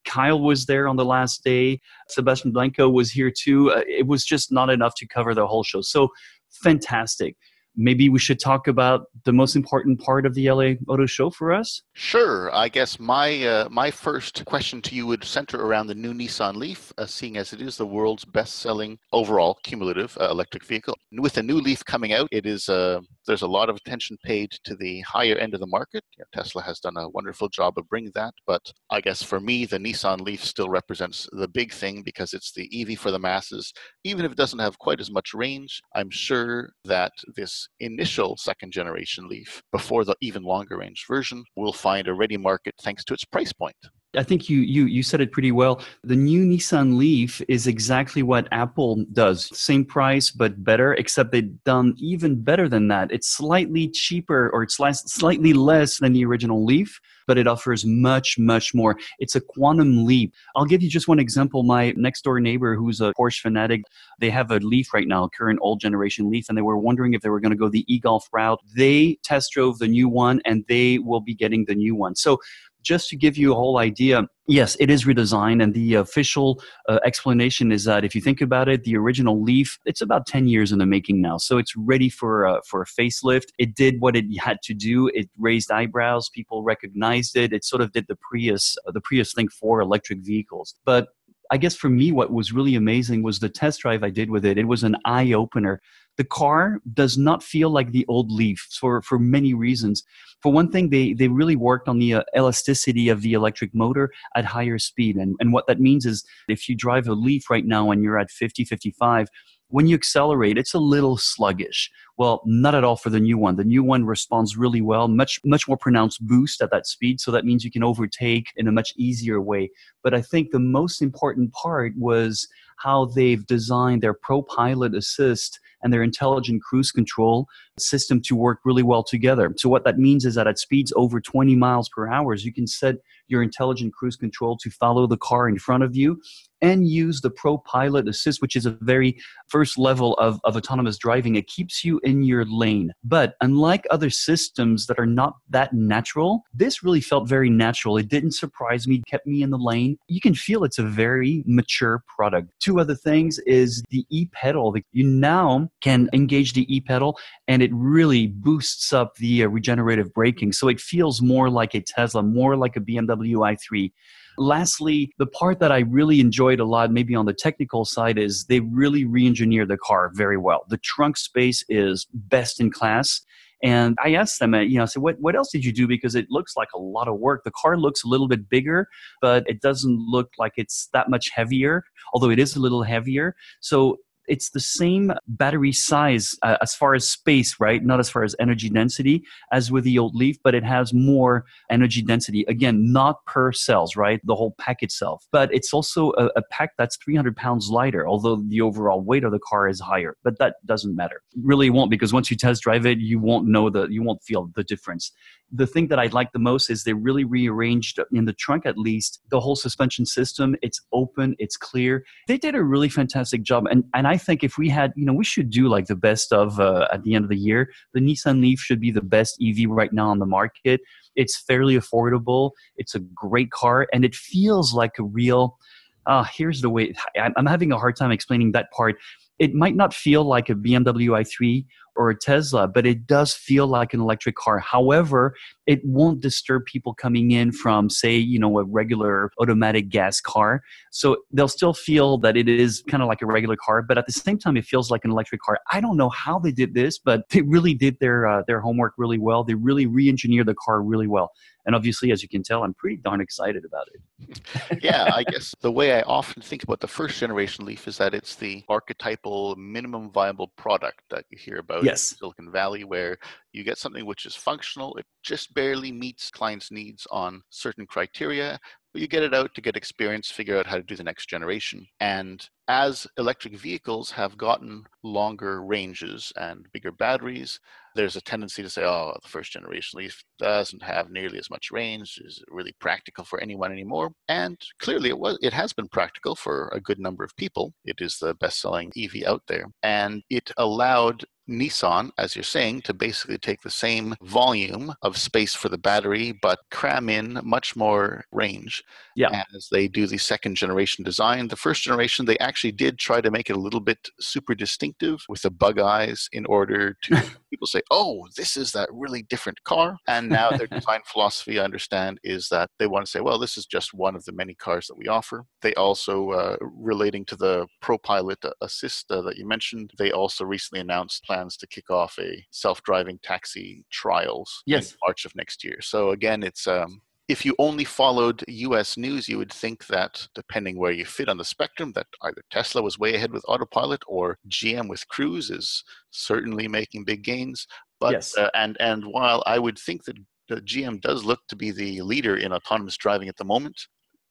Kyle 0.05 0.41
was 0.41 0.67
there 0.67 0.89
on 0.89 0.97
the 0.97 1.05
last 1.05 1.45
day. 1.45 1.81
Sebastian 2.09 2.51
Blanco 2.51 2.89
was 2.89 3.11
here 3.11 3.31
too. 3.31 3.71
Uh, 3.71 3.83
it 3.87 4.07
was 4.07 4.25
just 4.25 4.51
not 4.51 4.69
enough 4.69 4.95
to 4.97 5.07
cover 5.07 5.33
the 5.33 5.47
whole 5.47 5.63
show. 5.63 5.81
So 5.81 6.09
fantastic 6.53 7.37
maybe 7.77 8.09
we 8.09 8.19
should 8.19 8.41
talk 8.41 8.69
about 8.69 9.07
the 9.25 9.33
most 9.33 9.57
important 9.57 10.01
part 10.01 10.27
of 10.27 10.35
the 10.35 10.51
LA 10.51 10.73
Auto 10.89 11.07
Show 11.07 11.31
for 11.31 11.53
us. 11.53 11.83
Sure. 11.95 12.55
I 12.55 12.69
guess 12.69 12.99
my 12.99 13.45
uh, 13.45 13.69
my 13.71 13.91
first 13.91 14.45
question 14.45 14.83
to 14.83 14.95
you 14.95 15.07
would 15.07 15.25
center 15.25 15.65
around 15.65 15.87
the 15.87 15.95
new 15.95 16.13
Nissan 16.13 16.57
Leaf, 16.57 16.93
uh, 16.99 17.07
seeing 17.07 17.37
as 17.37 17.53
it 17.53 17.61
is 17.61 17.77
the 17.77 17.87
world's 17.87 18.25
best-selling 18.25 18.99
overall 19.13 19.59
cumulative 19.63 20.17
uh, 20.21 20.29
electric 20.31 20.65
vehicle. 20.65 20.97
With 21.13 21.35
the 21.35 21.43
new 21.43 21.61
Leaf 21.61 21.85
coming 21.85 22.13
out, 22.13 22.29
it 22.33 22.47
is 22.47 22.69
uh, 22.69 23.01
there's 23.27 23.43
a 23.43 23.47
lot 23.47 23.69
of 23.69 23.77
attention 23.77 24.17
paid 24.25 24.53
to 24.65 24.75
the 24.77 25.01
higher 25.01 25.37
end 25.37 25.55
of 25.55 25.61
the 25.61 25.67
market. 25.67 26.05
You 26.17 26.25
know, 26.25 26.43
Tesla 26.43 26.63
has 26.63 26.81
done 26.81 26.97
a 26.97 27.09
wonderful 27.09 27.49
job 27.49 27.75
of 27.79 27.89
bringing 27.89 28.13
that, 28.15 28.35
but 28.47 28.63
I 28.91 29.01
guess 29.01 29.23
for 29.23 29.41
me, 29.41 29.67
the 29.67 29.79
Nissan 29.79 30.21
Leaf 30.21 30.45
still 30.45 30.69
represents 30.69 31.29
the 31.33 31.49
big 31.49 31.73
thing 31.73 32.03
because 32.03 32.33
it's 32.33 32.53
the 32.53 32.69
EV 32.73 32.99
for 32.99 33.11
the 33.11 33.19
masses. 33.19 33.73
Even 34.05 34.25
if 34.25 34.33
it 34.33 34.39
doesn't 34.39 34.59
have 34.59 34.79
quite 34.79 35.01
as 35.01 35.11
much 35.11 35.35
range, 35.35 35.81
I'm 35.95 36.11
sure 36.11 36.71
that 36.85 37.13
this 37.37 37.62
initial 37.81 38.37
second 38.37 38.73
generation 38.73 39.29
Leaf 39.29 39.62
before 39.73 40.05
the 40.05 40.17
even 40.20 40.43
longer 40.43 40.79
range 40.79 41.05
version 41.09 41.44
will 41.56 41.73
find 41.73 42.09
a 42.09 42.14
ready 42.14 42.37
market 42.37 42.75
thanks 42.82 43.05
to 43.05 43.14
its 43.14 43.25
price 43.25 43.53
point. 43.53 43.76
I 44.17 44.23
think 44.23 44.50
you 44.50 44.61
you 44.61 44.85
you 44.85 45.03
said 45.03 45.23
it 45.23 45.32
pretty 45.32 45.53
well. 45.53 45.81
The 46.05 46.17
new 46.17 46.44
Nissan 46.44 46.97
Leaf 46.99 47.41
is 47.49 47.67
exactly 47.67 48.23
what 48.23 48.47
Apple 48.53 49.05
does. 49.12 49.49
Same 49.59 49.87
price 49.87 50.31
but 50.31 50.62
better, 50.62 50.93
except 50.94 51.32
they've 51.32 51.62
done 51.64 51.94
even 51.97 52.43
better 52.43 52.69
than 52.69 52.88
that. 52.88 53.11
It's 53.11 53.29
slightly 53.29 53.88
cheaper 53.88 54.50
or 54.53 54.62
it's 54.62 54.79
less, 54.79 55.03
slightly 55.11 55.55
less 55.55 55.99
than 55.99 56.12
the 56.12 56.26
original 56.26 56.62
Leaf, 56.62 57.00
but 57.26 57.38
it 57.38 57.47
offers 57.47 57.87
much 57.87 58.38
much 58.38 58.75
more. 58.75 58.99
It's 59.19 59.35
a 59.35 59.41
quantum 59.41 60.05
leap. 60.05 60.35
I'll 60.56 60.67
give 60.67 60.82
you 60.82 60.91
just 60.91 61.08
one 61.08 61.19
example. 61.19 61.62
My 61.62 61.94
next 61.97 62.23
door 62.23 62.38
neighbor 62.38 62.76
who's 62.76 63.00
a 63.00 63.15
Porsche 63.19 63.41
fanatic, 63.41 63.82
they 64.20 64.29
have 64.29 64.50
a 64.50 64.58
Leaf 64.58 64.93
right 64.93 65.08
now, 65.08 65.29
current 65.29 65.58
old 65.62 65.81
generation 65.81 66.31
Leaf 66.31 66.47
and 66.50 66.58
they 66.58 66.62
were 66.62 66.76
wondering 66.76 67.15
if 67.15 67.23
they 67.23 67.31
were 67.31 67.41
going 67.41 67.50
to 67.50 67.56
go 67.56 67.70
the 67.70 67.87
e-Golf 67.93 68.29
route. 68.31 68.61
They 68.76 69.19
test 69.23 69.53
drove 69.53 69.79
the 69.79 69.88
new 69.88 70.08
one 70.08 70.43
and 70.44 70.65
they 70.69 70.99
will 70.99 71.20
be 71.20 71.35
getting 71.35 71.65
the 71.65 71.75
new 71.75 71.94
one. 71.94 72.15
So 72.15 72.38
just 72.82 73.08
to 73.11 73.17
give 73.17 73.37
you 73.37 73.52
a 73.52 73.55
whole 73.55 73.79
idea, 73.79 74.26
yes, 74.46 74.76
it 74.81 74.90
is 74.90 75.05
redesigned, 75.05 75.62
and 75.62 75.75
the 75.75 75.94
official 75.94 76.62
uh, 76.88 76.99
explanation 77.05 77.73
is 77.73 77.84
that 77.84 78.05
if 78.05 78.14
you 78.14 78.20
think 78.20 78.40
about 78.40 78.69
it, 78.69 78.84
the 78.84 78.96
original 78.96 79.43
Leaf 79.43 79.79
it's 79.84 80.00
about 80.00 80.26
ten 80.26 80.46
years 80.46 80.73
in 80.73 80.79
the 80.79 80.87
making 80.87 81.20
now, 81.20 81.37
so 81.38 81.58
it's 81.58 81.76
ready 81.76 82.08
for 82.08 82.46
uh, 82.46 82.61
for 82.67 82.82
a 82.82 82.87
facelift. 82.87 83.49
It 83.58 83.75
did 83.75 84.00
what 84.00 84.17
it 84.17 84.25
had 84.38 84.58
to 84.64 84.75
do. 84.75 85.08
It 85.08 85.29
raised 85.38 85.70
eyebrows. 85.70 86.29
People 86.29 86.62
recognized 86.62 87.37
it. 87.37 87.52
It 87.52 87.64
sort 87.64 87.82
of 87.82 87.93
did 87.93 88.06
the 88.08 88.17
Prius 88.17 88.76
uh, 88.87 88.93
the 88.93 89.00
Prius 89.00 89.32
thing 89.32 89.49
for 89.49 89.81
electric 89.81 90.20
vehicles, 90.20 90.75
but 90.84 91.08
I 91.52 91.58
guess 91.58 91.76
for 91.76 91.90
me, 91.90 92.12
what 92.12 92.32
was 92.32 92.50
really 92.50 92.76
amazing 92.76 93.23
was 93.23 93.38
the 93.38 93.50
test 93.50 93.81
drive 93.81 94.02
I 94.02 94.08
did 94.08 94.31
with 94.31 94.46
it. 94.46 94.56
It 94.56 94.69
was 94.69 94.84
an 94.84 94.96
eye 95.05 95.34
opener. 95.34 95.82
The 96.17 96.25
car 96.25 96.81
does 96.93 97.17
not 97.17 97.43
feel 97.43 97.70
like 97.70 97.91
the 97.91 98.05
old 98.06 98.31
Leaf 98.31 98.67
for, 98.79 99.03
for 99.03 99.19
many 99.19 99.55
reasons. 99.55 100.03
For 100.43 100.53
one 100.53 100.70
thing, 100.70 100.91
they, 100.91 101.12
they 101.12 101.29
really 101.29 101.56
worked 101.56 101.88
on 101.88 101.99
the 101.99 102.14
uh, 102.14 102.23
elasticity 102.37 103.09
of 103.09 103.23
the 103.23 103.32
electric 103.32 103.75
motor 103.75 104.12
at 104.35 104.44
higher 104.44 104.79
speed. 104.79 105.17
And, 105.17 105.37
and 105.41 105.53
what 105.53 105.67
that 105.69 105.81
means 105.81 106.05
is 106.05 106.25
if 106.49 106.69
you 106.69 106.75
drive 106.75 107.09
a 107.09 107.14
Leaf 107.14 107.49
right 107.49 107.64
now 107.64 107.91
and 107.91 108.03
you're 108.03 108.19
at 108.19 108.31
50, 108.31 108.64
55, 108.64 109.29
when 109.73 109.87
you 109.87 109.94
accelerate, 109.94 110.59
it's 110.59 110.75
a 110.75 110.79
little 110.79 111.17
sluggish. 111.17 111.91
Well, 112.19 112.43
not 112.44 112.75
at 112.75 112.85
all 112.85 112.97
for 112.97 113.08
the 113.08 113.19
new 113.19 113.38
one. 113.38 113.56
The 113.56 113.65
new 113.65 113.82
one 113.82 114.05
responds 114.05 114.55
really 114.55 114.82
well, 114.82 115.08
much 115.08 115.41
much 115.47 115.67
more 115.67 115.79
pronounced 115.79 116.25
boost 116.26 116.61
at 116.61 116.70
that 116.70 116.87
speed. 116.87 117.23
So 117.23 117.31
that 117.31 117.47
means 117.47 117.65
you 117.65 117.70
can 117.70 117.82
overtake 117.82 118.49
in 118.56 118.69
a 118.69 118.73
much 118.73 118.93
easier 118.99 119.41
way. 119.41 119.70
But 120.03 120.12
I 120.12 120.20
think 120.20 120.50
the 120.50 120.58
most 120.58 121.00
important 121.00 121.55
part 121.55 121.94
was 121.97 122.47
how 122.76 123.06
they've 123.06 123.47
designed 123.47 124.03
their 124.03 124.12
Pro 124.12 124.43
Pilot 124.43 124.94
Assist 124.94 125.58
and 125.82 125.93
their 125.93 126.02
intelligent 126.02 126.62
cruise 126.62 126.90
control 126.90 127.49
system 127.79 128.20
to 128.23 128.37
work 128.37 128.61
really 128.64 128.82
well 128.82 129.02
together. 129.02 129.52
So 129.56 129.69
what 129.69 129.84
that 129.84 129.99
means 129.99 130.25
is 130.25 130.34
that 130.34 130.46
at 130.46 130.58
speeds 130.58 130.93
over 130.96 131.20
20 131.20 131.55
miles 131.56 131.88
per 131.88 132.11
hour, 132.11 132.34
you 132.34 132.52
can 132.52 132.67
set 132.67 132.96
your 133.29 133.43
intelligent 133.43 133.94
cruise 133.94 134.17
control 134.17 134.56
to 134.58 134.70
follow 134.70 135.06
the 135.06 135.17
car 135.17 135.49
in 135.49 135.58
front 135.58 135.82
of 135.82 135.96
you 135.96 136.20
and 136.62 136.88
use 136.88 137.20
the 137.20 137.31
Pro 137.31 137.58
Pilot 137.58 138.08
Assist, 138.08 138.40
which 138.40 138.55
is 138.55 138.64
a 138.64 138.79
very 138.81 139.19
first 139.49 139.76
level 139.76 140.14
of, 140.14 140.40
of 140.44 140.56
autonomous 140.56 140.96
driving. 140.96 141.34
It 141.34 141.49
keeps 141.49 141.84
you 141.84 142.00
in 142.05 142.23
your 142.23 142.44
lane. 142.44 142.93
But 143.02 143.34
unlike 143.40 143.84
other 143.90 144.11
systems 144.11 144.87
that 144.87 144.99
are 144.99 145.06
not 145.06 145.34
that 145.50 145.73
natural, 145.73 146.44
this 146.55 146.82
really 146.84 147.00
felt 147.00 147.29
very 147.29 147.50
natural. 147.50 147.96
It 147.96 148.08
didn't 148.08 148.32
surprise 148.32 148.87
me, 148.87 149.02
kept 149.08 149.26
me 149.26 149.43
in 149.43 149.50
the 149.50 149.58
lane. 149.58 149.99
You 150.06 150.20
can 150.20 150.34
feel 150.34 150.62
it's 150.62 150.79
a 150.79 150.84
very 150.84 151.43
mature 151.46 152.05
product. 152.06 152.52
Two 152.61 152.79
other 152.79 152.94
things 152.94 153.40
is 153.40 153.82
the 153.90 154.06
e 154.08 154.26
pedal. 154.32 154.75
You 154.93 155.05
now 155.05 155.69
can 155.81 156.09
engage 156.13 156.53
the 156.53 156.73
e 156.75 156.81
pedal 156.81 157.19
and 157.49 157.63
it 157.63 157.71
really 157.75 158.29
boosts 158.29 158.93
up 158.93 159.17
the 159.17 159.45
uh, 159.45 159.49
regenerative 159.49 160.13
braking. 160.13 160.53
So 160.53 160.69
it 160.69 160.81
feels 160.81 161.21
more 161.21 161.51
like 161.51 161.75
a 161.75 161.81
Tesla, 161.81 162.23
more 162.23 162.57
like 162.57 162.77
a 162.77 162.81
BMW 162.81 163.35
i3. 163.35 163.93
Lastly, 164.39 165.13
the 165.19 165.27
part 165.27 165.59
that 165.61 165.71
I 165.71 165.81
really 165.81 166.21
enjoyed 166.21 166.61
a 166.61 166.65
lot, 166.65 166.91
maybe 166.91 167.15
on 167.15 167.27
the 167.27 167.35
technical 167.35 167.85
side, 167.85 168.19
is 168.19 168.45
they 168.45 168.61
really 168.61 169.05
re 169.05 169.27
engineered 169.27 169.69
the 169.69 169.77
car 169.77 170.11
very 170.15 170.39
well. 170.39 170.65
The 170.69 170.79
trunk 170.79 171.17
space 171.17 171.65
is 171.69 172.07
best 172.15 172.61
in 172.61 172.71
class. 172.71 173.21
And 173.63 173.97
I 174.03 174.15
asked 174.15 174.41
them, 174.41 174.55
uh, 174.55 174.61
you 174.61 174.77
know, 174.77 174.83
I 174.83 174.87
said, 174.87 175.03
what, 175.03 175.21
what 175.21 175.37
else 175.37 175.51
did 175.53 175.65
you 175.65 175.73
do? 175.73 175.87
Because 175.87 176.17
it 176.17 176.27
looks 176.31 176.57
like 176.57 176.71
a 176.75 176.79
lot 176.79 177.07
of 177.07 177.21
work. 177.21 177.45
The 177.45 177.53
car 177.53 177.77
looks 177.77 178.03
a 178.03 178.09
little 178.09 178.27
bit 178.27 178.49
bigger, 178.49 178.89
but 179.21 179.45
it 179.49 179.61
doesn't 179.61 179.99
look 180.01 180.31
like 180.37 180.55
it's 180.57 180.89
that 180.93 181.09
much 181.09 181.31
heavier, 181.33 181.85
although 182.13 182.31
it 182.31 182.41
is 182.41 182.57
a 182.57 182.61
little 182.61 182.83
heavier. 182.83 183.37
So 183.61 183.99
it's 184.29 184.51
the 184.51 184.61
same 184.61 185.13
battery 185.27 185.73
size 185.73 186.37
uh, 186.43 186.57
as 186.61 186.75
far 186.75 186.95
as 186.95 187.09
space, 187.09 187.57
right? 187.59 187.85
Not 187.85 188.01
as 188.01 188.09
far 188.09 188.23
as 188.23 188.35
energy 188.39 188.69
density 188.69 189.25
as 189.53 189.71
with 189.71 189.85
the 189.85 189.99
old 189.99 190.15
Leaf, 190.15 190.37
but 190.43 190.55
it 190.55 190.65
has 190.65 190.93
more 190.93 191.45
energy 191.71 192.03
density. 192.03 192.45
Again, 192.49 192.93
not 192.93 193.25
per 193.27 193.53
cells, 193.53 193.97
right? 193.97 194.21
The 194.25 194.35
whole 194.35 194.55
pack 194.59 194.83
itself. 194.83 195.27
But 195.33 195.53
it's 195.53 195.73
also 195.73 196.13
a, 196.13 196.27
a 196.37 196.43
pack 196.51 196.71
that's 196.79 196.97
300 196.97 197.37
pounds 197.37 197.71
lighter, 197.71 198.07
although 198.07 198.43
the 198.49 198.61
overall 198.61 199.01
weight 199.03 199.25
of 199.25 199.33
the 199.33 199.41
car 199.41 199.69
is 199.69 199.81
higher. 199.81 200.17
But 200.23 200.39
that 200.39 200.57
doesn't 200.65 200.95
matter. 200.95 201.23
Really 201.43 201.71
won't 201.71 201.91
because 201.91 202.13
once 202.13 202.31
you 202.31 202.37
test 202.37 202.63
drive 202.63 202.87
it, 202.87 202.99
you 202.99 203.19
won't 203.19 203.46
know 203.46 203.70
the, 203.70 203.87
you 203.89 204.03
won't 204.03 204.23
feel 204.23 204.51
the 204.55 204.65
difference 204.65 205.13
the 205.53 205.67
thing 205.67 205.89
that 205.89 205.99
I 205.99 206.06
like 206.06 206.32
the 206.32 206.39
most 206.39 206.70
is 206.70 206.82
they 206.82 206.94
really 206.94 207.25
rearranged 207.25 208.01
in 208.11 208.25
the 208.25 208.32
trunk 208.32 208.65
at 208.65 208.79
least 208.79 209.20
the 209.31 209.39
whole 209.39 209.55
suspension 209.55 210.06
system. 210.06 210.56
It's 210.63 210.81
open, 210.93 211.37
it's 211.39 211.56
clear. 211.56 212.05
They 212.27 212.39
did 212.39 212.55
a 212.55 212.63
really 212.63 212.89
fantastic 212.89 213.43
job, 213.43 213.67
and 213.70 213.85
and 213.94 214.08
I 214.08 214.12
think 214.17 214.43
if 214.43 214.59
we 214.59 214.69
had, 214.69 214.93
you 214.97 215.05
know, 215.05 215.13
we 215.13 215.25
should 215.25 215.51
do 215.51 215.69
like 215.69 215.87
the 215.87 215.97
best 215.97 216.33
of 216.33 216.61
uh, 216.61 216.89
at 216.93 217.03
the 217.03 217.15
end 217.15 217.25
of 217.25 217.31
the 217.31 217.37
year. 217.37 217.71
The 217.95 218.01
Nissan 218.01 218.41
Leaf 218.41 218.61
should 218.61 218.81
be 218.81 218.91
the 218.91 219.03
best 219.03 219.39
EV 219.43 219.69
right 219.69 219.93
now 219.93 220.09
on 220.09 220.19
the 220.19 220.27
market. 220.27 220.81
It's 221.17 221.37
fairly 221.37 221.77
affordable. 221.77 222.53
It's 222.77 222.95
a 222.95 223.01
great 223.01 223.51
car, 223.51 223.87
and 223.93 224.05
it 224.05 224.15
feels 224.15 224.75
like 224.75 224.99
a 224.99 225.05
real. 225.05 225.59
Uh, 226.05 226.25
here's 226.25 226.63
the 226.63 226.71
way 226.71 226.93
I'm 227.17 227.47
having 227.47 227.71
a 227.71 227.79
hard 227.79 227.97
time 227.97 228.11
explaining 228.11 228.53
that 228.53 228.71
part. 228.73 228.97
It 229.39 229.55
might 229.55 229.77
not 229.77 229.95
feel 229.95 230.25
like 230.25 230.51
a 230.51 230.55
BMW 230.55 231.11
i3 231.11 231.65
or 231.95 232.11
a 232.11 232.19
Tesla, 232.19 232.67
but 232.67 232.87
it 232.87 233.07
does 233.07 233.35
feel 233.35 233.67
like 233.67 233.95
an 233.95 234.01
electric 234.01 234.35
car. 234.37 234.59
However, 234.59 235.35
it 235.67 235.85
won't 235.85 236.21
disturb 236.21 236.65
people 236.65 236.93
coming 236.95 237.31
in 237.31 237.53
from, 237.53 237.89
say, 237.89 238.17
you 238.17 238.39
know, 238.39 238.59
a 238.59 238.65
regular 238.65 239.31
automatic 239.41 239.89
gas 239.89 240.21
car. 240.21 240.63
So 240.91 241.19
they'll 241.33 241.49
still 241.49 241.73
feel 241.73 242.19
that 242.19 242.37
it 242.37 242.49
is 242.49 242.83
kind 242.89 243.03
of 243.03 243.09
like 243.09 243.23
a 243.23 243.27
regular 243.27 243.57
car, 243.57 243.83
but 243.83 243.97
at 243.99 244.07
the 244.07 244.13
same 244.13 244.39
time, 244.39 244.57
it 244.57 244.65
feels 244.65 244.91
like 244.91 245.05
an 245.05 245.11
electric 245.11 245.41
car. 245.41 245.59
I 245.71 245.81
don't 245.81 245.97
know 245.97 246.09
how 246.09 246.39
they 246.39 246.53
did 246.53 246.75
this, 246.75 246.99
but 246.99 247.29
they 247.31 247.43
really 247.43 247.75
did 247.75 247.97
their 248.01 248.27
uh, 248.27 248.43
their 248.47 248.61
homework 248.61 248.95
really 248.99 249.19
well. 249.19 249.45
They 249.45 249.55
really 249.55 249.87
re-engineered 249.87 250.47
the 250.47 250.55
car 250.55 250.83
really 250.83 251.07
well. 251.07 251.31
And 251.65 251.77
obviously, 251.77 252.11
as 252.11 252.23
you 252.23 252.29
can 252.29 252.43
tell, 252.43 252.65
I'm 252.65 252.75
pretty 252.75 252.97
darn 252.97 253.21
excited 253.21 253.65
about 253.65 253.87
it. 253.95 254.83
yeah, 254.83 255.11
I 255.15 255.23
guess 255.23 255.55
the 255.61 255.71
way 255.71 255.93
I 255.93 256.03
often 256.03 256.43
think 256.43 256.65
about 256.65 256.81
the 256.81 256.89
first 256.89 257.19
generation 257.19 257.65
Leaf 257.65 257.87
is 257.87 257.99
that 257.99 258.15
it's 258.15 258.35
the 258.35 258.65
archetypal 258.69 259.55
minimum 259.57 260.11
viable 260.11 260.49
product 260.57 261.03
that 261.11 261.25
you 261.31 261.39
hear 261.39 261.59
about 261.59 261.85
yes. 261.85 262.17
Silicon 262.19 262.51
Valley, 262.51 262.83
where 262.83 263.19
you 263.53 263.65
get 263.65 263.79
something 263.79 264.06
which 264.06 264.27
is 264.27 264.35
functional, 264.35 264.97
it 264.97 265.06
just 265.23 265.55
barely 265.55 265.93
meets 265.93 266.31
clients' 266.31 266.71
needs 266.71 267.06
on 267.11 267.43
certain 267.51 267.87
criteria, 267.87 268.59
but 268.93 269.01
you 269.01 269.09
get 269.09 269.23
it 269.23 269.35
out 269.35 269.55
to 269.55 269.61
get 269.61 269.77
experience, 269.77 270.31
figure 270.31 270.59
out 270.59 270.67
how 270.67 270.77
to 270.77 270.82
do 270.82 270.97
the 270.97 271.03
next 271.03 271.29
generation. 271.29 271.87
And 272.01 272.47
as 272.69 273.06
electric 273.19 273.59
vehicles 273.59 274.11
have 274.11 274.37
gotten 274.37 274.85
longer 275.03 275.63
ranges 275.63 276.32
and 276.37 276.67
bigger 276.73 276.93
batteries, 276.93 277.59
there's 277.94 278.17
a 278.17 278.21
tendency 278.21 278.63
to 278.63 278.69
say, 278.69 278.85
oh, 278.85 279.17
the 279.23 279.29
first 279.29 279.53
generation 279.53 279.99
Leaf 279.99 280.23
doesn't 280.39 280.82
have 280.82 281.11
nearly 281.11 281.39
as 281.39 281.51
much 281.51 281.71
range. 281.71 282.21
Is 282.23 282.39
it 282.39 282.53
really 282.53 282.75
practical 282.81 283.25
for 283.25 283.41
anyone 283.41 283.73
anymore? 283.73 284.13
And 284.29 284.59
clearly 284.79 285.09
it 285.09 285.19
was 285.19 285.39
it 285.43 285.53
has 285.53 285.73
been 285.73 285.89
practical 285.89 286.35
for 286.35 286.69
a 286.75 286.81
good 286.81 286.99
number 286.99 287.25
of 287.25 287.37
people. 287.37 287.73
It 287.85 287.97
is 288.01 288.19
the 288.19 288.35
best 288.35 288.61
selling 288.61 288.93
EV 288.97 289.25
out 289.27 289.43
there. 289.49 289.67
And 289.82 290.23
it 290.31 290.51
allowed 290.56 291.25
Nissan, 291.49 292.11
as 292.19 292.37
you're 292.37 292.43
saying, 292.43 292.82
to 292.82 292.94
basically 292.94 293.39
take 293.39 293.63
the 293.63 293.70
same 293.70 294.15
volume 294.22 294.94
of 295.03 295.17
space 295.17 295.55
for 295.55 295.69
the 295.69 295.79
battery, 295.79 296.39
but 296.41 296.61
cram 296.70 297.08
in 297.08 297.41
much 297.43 297.77
more 297.77 298.25
range 298.32 298.84
yeah. 299.17 299.44
as 299.55 299.69
they 299.70 299.89
do 299.89 300.06
the 300.06 300.19
second 300.19 300.55
generation 300.55 301.05
design. 301.05 301.49
The 301.49 301.56
first 301.56 301.82
generation, 301.82 302.25
they 302.25 302.39
actually 302.39 302.72
did 302.72 302.99
try 302.99 303.20
to 303.20 303.31
make 303.31 303.51
it 303.51 303.56
a 303.56 303.61
little 303.61 303.81
bit 303.81 304.08
super 304.20 304.55
distinctive 304.55 305.25
with 305.29 305.43
the 305.43 305.51
bug 305.51 305.79
eyes 305.79 306.29
in 306.32 306.46
order 306.46 306.96
to 307.03 307.22
people 307.51 307.67
say, 307.67 307.82
oh, 307.91 308.27
this 308.37 308.56
is 308.56 308.72
that 308.72 308.89
really 308.93 309.22
different 309.22 309.63
car. 309.65 309.96
And 310.08 310.29
now 310.29 310.51
their 310.51 310.67
design 310.79 311.01
philosophy, 311.06 311.61
I 311.61 311.65
understand, 311.65 312.19
is 312.25 312.49
that 312.49 312.70
they 312.79 312.87
want 312.87 313.05
to 313.05 313.11
say, 313.11 313.20
well, 313.20 313.39
this 313.39 313.56
is 313.56 313.67
just 313.67 313.94
one 313.94 314.17
of 314.17 314.25
the 314.25 314.32
many 314.32 314.55
cars 314.55 314.87
that 314.87 314.96
we 314.96 315.08
offer. 315.08 315.44
They 315.61 315.75
also, 315.75 316.31
uh, 316.31 316.56
relating 316.61 317.25
to 317.27 317.37
the 317.37 317.67
ProPilot 317.82 318.51
Assist 318.61 319.11
uh, 319.11 319.22
that 319.22 319.37
you 319.37 319.46
mentioned, 319.46 319.93
they 319.99 320.13
also 320.13 320.44
recently 320.44 320.81
announced 320.81 321.25
plans 321.32 321.56
to 321.56 321.67
kick 321.67 321.91
off 321.91 322.19
a 322.20 322.44
self-driving 322.51 323.19
taxi 323.22 323.84
trials 323.91 324.62
yes. 324.67 324.93
in 324.93 324.98
March 325.05 325.24
of 325.24 325.34
next 325.34 325.65
year. 325.65 325.79
So 325.81 326.10
again, 326.10 326.43
it's 326.43 326.67
um, 326.67 327.01
if 327.29 327.46
you 327.46 327.55
only 327.58 327.84
followed 327.84 328.44
US 328.48 328.96
news, 328.96 329.29
you 329.29 329.39
would 329.39 329.53
think 329.53 329.86
that 329.86 330.27
depending 330.34 330.79
where 330.79 330.93
you 330.93 331.05
fit 331.05 331.29
on 331.29 331.39
the 331.39 331.44
spectrum, 331.44 331.93
that 331.94 332.06
either 332.22 332.43
Tesla 332.51 332.82
was 332.82 332.98
way 332.98 333.15
ahead 333.15 333.32
with 333.32 333.44
autopilot 333.48 334.03
or 334.06 334.39
GM 334.48 334.89
with 334.89 335.06
Cruise 335.08 335.51
is 335.51 335.84
certainly 336.10 336.69
making 336.69 337.05
big 337.05 337.22
gains. 337.24 337.67
But 338.01 338.12
yes. 338.12 338.36
uh, 338.36 338.51
and 338.55 338.77
and 338.81 339.05
while 339.06 339.43
I 339.46 339.58
would 339.58 339.79
think 339.79 340.05
that 340.05 340.19
the 340.48 340.60
GM 340.60 341.01
does 341.01 341.24
look 341.24 341.41
to 341.48 341.56
be 341.56 341.70
the 341.70 342.03
leader 342.03 342.36
in 342.36 342.53
autonomous 342.53 342.96
driving 342.96 343.29
at 343.29 343.36
the 343.36 343.44
moment, 343.44 343.79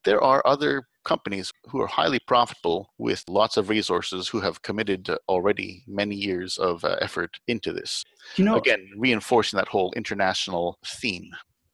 there 0.04 0.22
are 0.22 0.44
other 0.46 0.84
companies 1.04 1.52
who 1.70 1.82
are 1.82 1.88
highly 1.88 2.20
profitable 2.20 2.92
with 2.98 3.24
lots 3.28 3.58
of 3.58 3.70
resources 3.70 4.28
who 4.28 4.40
have 4.42 4.62
committed 4.62 5.10
already 5.28 5.84
many 5.88 6.16
years 6.16 6.58
of 6.58 6.84
uh, 6.84 6.98
effort 7.02 7.40
into 7.48 7.74
this. 7.74 8.04
You 8.36 8.46
know, 8.46 8.58
again, 8.58 8.90
reinforcing 8.98 9.58
that 9.58 9.68
whole 9.68 9.94
international 9.96 10.78
theme. 10.86 11.32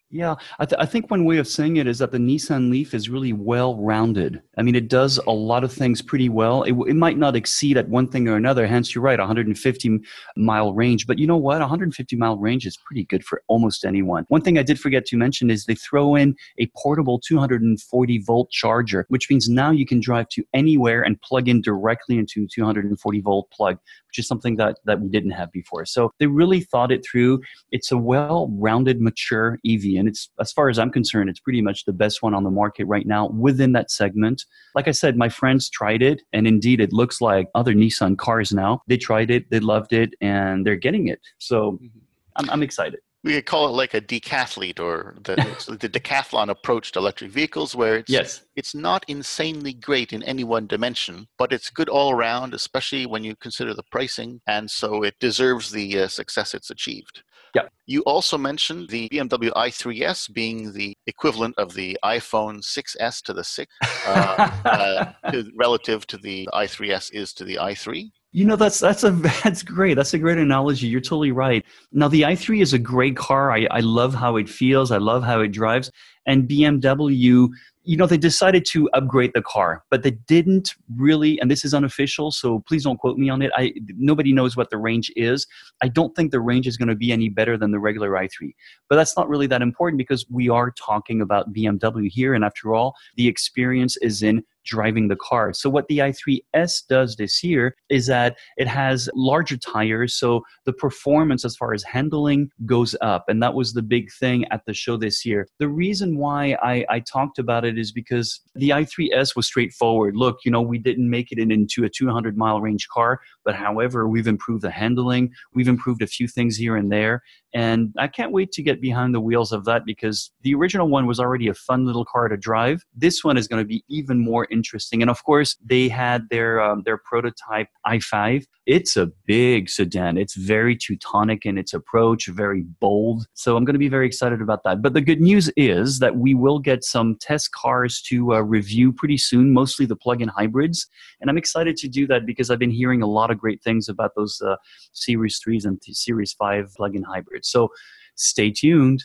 Yeah, 0.10 0.36
I, 0.58 0.66
th- 0.66 0.80
I, 0.80 0.86
think 0.86 1.12
one 1.12 1.26
way 1.26 1.38
of 1.38 1.50
saying 1.50 1.76
it 1.76 1.86
is 1.86 2.00
that 2.00 2.14
the 2.14 2.18
Nissan 2.18 2.72
Leaf 2.72 2.94
is 2.94 3.10
really 3.10 3.34
well 3.34 3.76
rounded. 3.76 4.42
I 4.58 4.62
mean, 4.62 4.74
it 4.74 4.88
does 4.88 5.18
a 5.28 5.32
lot 5.32 5.66
of 5.66 5.74
things 5.74 6.02
pretty 6.02 6.30
well. 6.30 6.64
It, 6.64 6.72
it, 6.88 6.96
might 6.96 7.18
not 7.18 7.36
exceed 7.36 7.76
at 7.76 7.90
one 7.90 8.08
thing 8.08 8.30
or 8.30 8.38
another, 8.38 8.66
hence, 8.68 8.96
you're 8.96 9.04
right, 9.04 9.20
150 9.20 10.00
mile 10.38 10.74
range. 10.74 11.08
But 11.08 11.20
you 11.20 11.28
know 11.28 11.36
what? 11.36 11.60
150 11.60 12.16
mile 12.16 12.38
range 12.38 12.66
is 12.66 12.78
pretty 12.78 13.04
good 13.04 13.26
for 13.26 13.42
almost 13.50 13.84
anyone. 13.84 14.24
One 14.30 14.40
thing 14.40 14.58
I 14.58 14.64
did 14.64 14.80
forget 14.80 15.06
to 15.08 15.18
mention 15.18 15.52
is 15.52 15.66
they 15.66 15.76
throw 15.76 16.16
in 16.16 16.38
a 16.58 16.68
portable 16.78 17.20
240 17.20 18.18
volt 18.20 18.50
charger, 18.50 19.06
which 19.10 19.30
means 19.30 19.50
now 19.50 19.72
you 19.72 19.86
can 19.86 20.00
drive 20.00 20.30
to 20.30 20.44
anywhere 20.54 21.02
and 21.02 21.22
plug 21.22 21.50
in 21.50 21.62
directly 21.62 22.18
into 22.18 22.48
240 22.48 23.20
volt 23.20 23.52
plug, 23.52 23.78
which 24.08 24.20
is 24.20 24.28
something 24.28 24.56
that, 24.56 24.78
that 24.86 25.02
we 25.02 25.10
didn't 25.10 25.32
have 25.32 25.52
before. 25.52 25.84
So 25.86 26.14
they 26.18 26.28
really 26.28 26.62
thought 26.62 26.94
it 26.94 27.06
through. 27.06 27.42
It's 27.74 27.92
a 27.92 27.98
well 27.98 28.50
rounded, 28.58 29.02
mature 29.02 29.60
EV 29.68 29.97
and 29.98 30.08
it's 30.08 30.30
as 30.40 30.52
far 30.52 30.70
as 30.70 30.80
I'm 30.80 30.92
concerned, 30.92 31.30
it's 31.30 31.40
pretty 31.40 31.62
much 31.62 31.86
the 31.86 31.94
best 31.94 32.22
one 32.22 32.34
on 32.34 32.44
the 32.44 32.52
market 32.52 32.86
right 32.86 33.06
now 33.06 33.28
within 33.30 33.72
that 33.74 33.92
segment. 33.92 34.46
Like 34.76 34.88
I 34.88 34.92
said, 34.92 35.18
my 35.18 35.30
friends 35.30 35.70
tried 35.70 36.02
it, 36.02 36.22
and 36.34 36.48
indeed, 36.48 36.80
it 36.80 36.94
looks 36.94 37.22
like 37.22 37.48
other 37.56 37.74
Nissan 37.74 38.18
cars 38.18 38.52
now. 38.52 38.82
They 38.88 38.98
tried 38.98 39.32
it, 39.32 39.50
they 39.50 39.60
loved 39.60 39.94
it, 39.94 40.14
and 40.22 40.66
they're 40.66 40.76
getting 40.76 41.08
it. 41.08 41.20
So 41.38 41.74
mm-hmm. 41.74 41.88
I'm, 42.36 42.50
I'm 42.50 42.64
excited 42.64 43.00
we 43.28 43.34
could 43.34 43.46
call 43.46 43.68
it 43.68 43.72
like 43.72 43.94
a 43.94 44.02
decathlete 44.02 44.80
or 44.80 45.16
the, 45.24 45.36
the 45.80 45.90
decathlon 45.90 46.50
approach 46.50 46.92
to 46.92 47.00
electric 47.00 47.32
vehicles 47.32 47.76
where 47.76 47.98
it's, 47.98 48.10
yes. 48.10 48.42
it's 48.56 48.74
not 48.74 49.04
insanely 49.08 49.74
great 49.74 50.14
in 50.14 50.24
any 50.24 50.44
one 50.44 50.68
dimension 50.68 51.28
but 51.38 51.52
it's 51.52 51.70
good 51.70 51.90
all 51.90 52.12
around 52.12 52.54
especially 52.54 53.06
when 53.06 53.24
you 53.24 53.36
consider 53.36 53.74
the 53.74 53.84
pricing 53.92 54.40
and 54.48 54.70
so 54.70 55.04
it 55.04 55.16
deserves 55.20 55.72
the 55.72 56.02
uh, 56.02 56.08
success 56.08 56.54
it's 56.54 56.70
achieved 56.70 57.24
yeah. 57.58 57.70
You 57.86 58.02
also 58.02 58.38
mentioned 58.38 58.90
the 58.90 59.08
BMW 59.10 59.52
i3s 59.54 60.34
being 60.34 60.74
the 60.74 60.96
equivalent 61.08 61.56
of 61.58 61.74
the 61.74 61.98
iPhone 62.04 62.62
6s 62.62 63.22
to 63.24 63.34
the 63.34 63.44
6, 63.44 63.76
uh, 63.82 64.10
uh, 64.66 65.32
to, 65.32 65.50
relative 65.56 66.06
to 66.08 66.18
the 66.18 66.48
i3s 66.54 67.14
is 67.14 67.34
to 67.34 67.44
the 67.44 67.56
i3. 67.56 68.12
You 68.34 68.46
know 68.46 68.56
that's 68.56 68.80
that's 68.80 69.04
a 69.04 69.12
that's 69.44 69.64
great. 69.64 69.96
That's 69.96 70.14
a 70.14 70.20
great 70.20 70.38
analogy. 70.38 70.88
You're 70.88 71.02
totally 71.02 71.32
right. 71.32 71.66
Now 71.92 72.08
the 72.08 72.22
i3 72.22 72.62
is 72.62 72.74
a 72.74 72.80
great 72.80 73.16
car. 73.16 73.52
I, 73.52 73.68
I 73.72 73.80
love 73.80 74.14
how 74.14 74.36
it 74.36 74.50
feels. 74.50 74.92
I 74.92 74.98
love 74.98 75.24
how 75.24 75.40
it 75.42 75.50
drives. 75.50 75.90
And 76.26 76.48
BMW 76.48 77.50
you 77.88 77.96
know, 77.96 78.06
they 78.06 78.18
decided 78.18 78.66
to 78.66 78.90
upgrade 78.94 79.32
the 79.34 79.42
car, 79.42 79.82
but 79.90 80.04
they 80.04 80.12
didn't 80.12 80.76
really, 80.98 81.40
and 81.40 81.50
this 81.50 81.64
is 81.64 81.74
unofficial, 81.74 82.32
so 82.32 82.60
please 82.68 82.84
don't 82.84 82.98
quote 82.98 83.18
me 83.18 83.30
on 83.30 83.42
it. 83.42 83.50
I 83.56 83.74
nobody 83.96 84.34
knows 84.34 84.58
what 84.58 84.70
the 84.70 84.78
range 84.78 85.10
is. 85.16 85.48
I 85.82 85.88
don't 85.88 86.14
think 86.14 86.32
the 86.32 86.42
range 86.42 86.68
is 86.68 86.76
going 86.76 86.90
to 86.90 86.96
be 86.96 87.14
any 87.14 87.30
better 87.30 87.58
than 87.58 87.72
the 87.72 87.80
regular 87.80 88.12
i3. 88.12 88.54
But 88.90 88.98
that's 88.98 89.16
not 89.16 89.30
really 89.30 89.48
that 89.48 89.62
important 89.62 89.98
because 89.98 90.26
we 90.30 90.50
are 90.50 90.70
talking 90.72 91.22
about 91.22 91.54
BMW 91.54 92.10
here, 92.10 92.34
and 92.34 92.44
after 92.44 92.76
all, 92.76 92.94
the 93.16 93.28
experience 93.28 93.96
is 93.98 94.22
in 94.22 94.44
driving 94.68 95.08
the 95.08 95.16
car. 95.16 95.54
So 95.54 95.70
what 95.70 95.88
the 95.88 96.00
i3S 96.00 96.88
does 96.88 97.16
this 97.16 97.44
year 97.44 97.76
is 97.90 98.06
that 98.08 98.38
it 98.58 98.68
has 98.68 99.10
larger 99.16 99.58
tires, 99.58 100.14
so 100.20 100.44
the 100.66 100.74
performance 100.74 101.46
as 101.46 101.56
far 101.56 101.74
as 101.74 101.84
handling 101.84 102.50
goes 102.66 102.96
up, 103.02 103.26
and 103.28 103.42
that 103.42 103.54
was 103.54 103.74
the 103.74 103.82
big 103.82 104.12
thing 104.20 104.46
at 104.52 104.62
the 104.66 104.74
show 104.74 104.98
this 104.98 105.26
year. 105.26 105.48
The 105.60 105.70
reason 105.70 106.18
why 106.18 106.58
I, 106.62 106.86
I 106.90 107.00
talked 107.00 107.40
about 107.40 107.66
it 107.66 107.78
is 107.78 107.92
because 107.92 108.42
the 108.56 108.70
i3S 108.70 109.36
was 109.36 109.48
straightforward. 109.48 110.16
Look, 110.16 110.40
you 110.46 110.52
know, 110.52 110.62
we 110.62 110.78
didn't 110.78 111.10
make 111.10 111.32
it 111.32 111.40
into 111.40 111.84
a 111.86 111.90
200 111.90 112.38
mile 112.38 112.62
range 112.62 112.88
car, 112.90 113.22
but 113.46 113.56
however, 113.56 114.08
we've 114.08 114.28
improved 114.28 114.64
the 114.64 114.72
handling, 114.72 115.32
we've 115.54 115.68
improved 115.68 116.02
a 116.02 116.08
few 116.08 116.28
things 116.28 116.58
here 116.58 116.76
and 116.76 116.92
there, 116.92 117.24
and 117.58 117.92
I 117.98 118.08
can't 118.08 118.32
wait 118.32 118.52
to 118.52 118.62
get 118.62 118.80
behind 118.80 119.16
the 119.16 119.20
wheels 119.20 119.52
of 119.52 119.66
that 119.66 119.84
because 119.84 120.32
the 120.44 120.54
original 120.54 120.90
one 120.90 121.08
was 121.08 121.20
already 121.20 121.48
a 121.48 121.56
fun 121.56 121.88
little 121.88 122.06
car 122.06 122.28
to 122.28 122.38
drive. 122.38 122.86
This 122.96 123.24
one 123.24 123.36
is 123.36 123.48
going 123.48 123.64
to 123.64 123.68
be 123.68 123.84
even 123.90 124.20
more 124.20 124.46
interesting. 124.52 125.02
And 125.02 125.10
of 125.10 125.24
course, 125.24 125.58
they 125.66 125.90
had 125.90 126.30
their 126.30 126.62
um, 126.62 126.84
their 126.86 127.00
prototype 127.00 127.70
i5. 127.88 128.46
It's 128.68 128.96
a 128.96 129.08
big 129.26 129.70
sedan. 129.70 130.18
It's 130.18 130.36
very 130.36 130.76
Teutonic 130.76 131.48
in 131.48 131.58
its 131.58 131.74
approach, 131.74 132.28
very 132.28 132.62
bold. 132.80 133.26
So 133.34 133.58
I'm 133.58 133.66
going 133.66 133.74
to 133.74 133.80
be 133.80 133.90
very 133.90 134.06
excited 134.06 134.40
about 134.40 134.64
that. 134.66 134.84
But 134.84 134.94
the 134.94 135.02
good 135.02 135.22
news 135.22 135.50
is 135.58 135.98
that 135.98 136.18
we 136.18 136.36
will 136.36 136.60
get 136.60 136.84
some 136.84 137.16
test 137.16 137.54
cars 137.54 138.02
to 138.04 138.36
uh, 138.36 138.42
review 138.42 138.94
pretty 138.94 139.18
soon, 139.18 139.52
mostly 139.52 139.88
the 139.88 139.96
plug-in 139.96 140.28
hybrids. 140.28 140.86
And 141.22 141.30
I'm 141.30 141.38
excited 141.38 141.78
to 141.78 141.88
do 141.88 142.06
that 142.08 142.26
because 142.26 142.52
I've 142.52 142.60
been 142.60 142.70
hearing 142.70 143.02
a 143.02 143.08
lot 143.08 143.32
of 143.32 143.40
great 143.40 143.64
things 143.64 143.88
about 143.88 144.12
those 144.16 144.42
uh, 144.42 144.58
Series 144.92 145.40
3s 145.40 145.66
and 145.66 145.82
Series 145.84 146.34
5 146.34 146.74
plug-in 146.76 147.04
hybrids. 147.04 147.47
So 147.50 147.70
stay 148.16 148.52
tuned. 148.52 149.04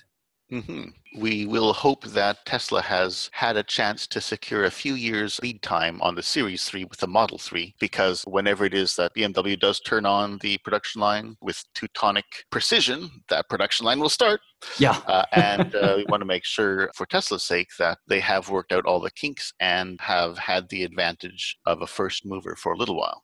Mm-hmm. 0.53 0.91
We 1.19 1.47
will 1.47 1.73
hope 1.73 2.05
that 2.05 2.45
Tesla 2.45 2.83
has 2.83 3.31
had 3.33 3.57
a 3.57 3.63
chance 3.63 4.07
to 4.09 4.21
secure 4.21 4.65
a 4.65 4.71
few 4.71 4.95
years 4.95 5.41
lead 5.43 5.63
time 5.63 6.01
on 6.03 6.15
the 6.15 6.23
Series 6.23 6.65
3 6.65 6.85
with 6.85 7.01
the 7.01 7.07
Model 7.07 7.39
3, 7.39 7.75
because 7.81 8.23
whenever 8.27 8.67
it 8.67 8.75
is 8.75 8.95
that 8.97 9.15
BMW 9.15 9.59
does 9.59 9.81
turn 9.81 10.05
on 10.05 10.39
the 10.43 10.59
production 10.59 11.01
line 11.01 11.37
with 11.41 11.63
Teutonic 11.75 12.25
precision, 12.51 13.11
that 13.29 13.49
production 13.49 13.87
line 13.87 13.99
will 13.99 14.11
start. 14.11 14.41
Yeah. 14.79 15.01
uh, 15.07 15.25
and 15.33 15.75
uh, 15.75 15.95
we 15.97 16.05
want 16.09 16.21
to 16.21 16.27
make 16.27 16.45
sure, 16.45 16.91
for 16.95 17.07
Tesla's 17.07 17.45
sake, 17.45 17.69
that 17.79 17.99
they 18.07 18.21
have 18.21 18.51
worked 18.51 18.73
out 18.73 18.85
all 18.85 19.01
the 19.01 19.11
kinks 19.11 19.55
and 19.59 19.99
have 20.03 20.37
had 20.37 20.69
the 20.69 20.85
advantage 20.85 21.57
of 21.65 21.81
a 21.81 21.87
first 21.87 22.27
mover 22.27 22.57
for 22.57 22.73
a 22.73 22.79
little 22.79 22.97
while. 22.97 23.23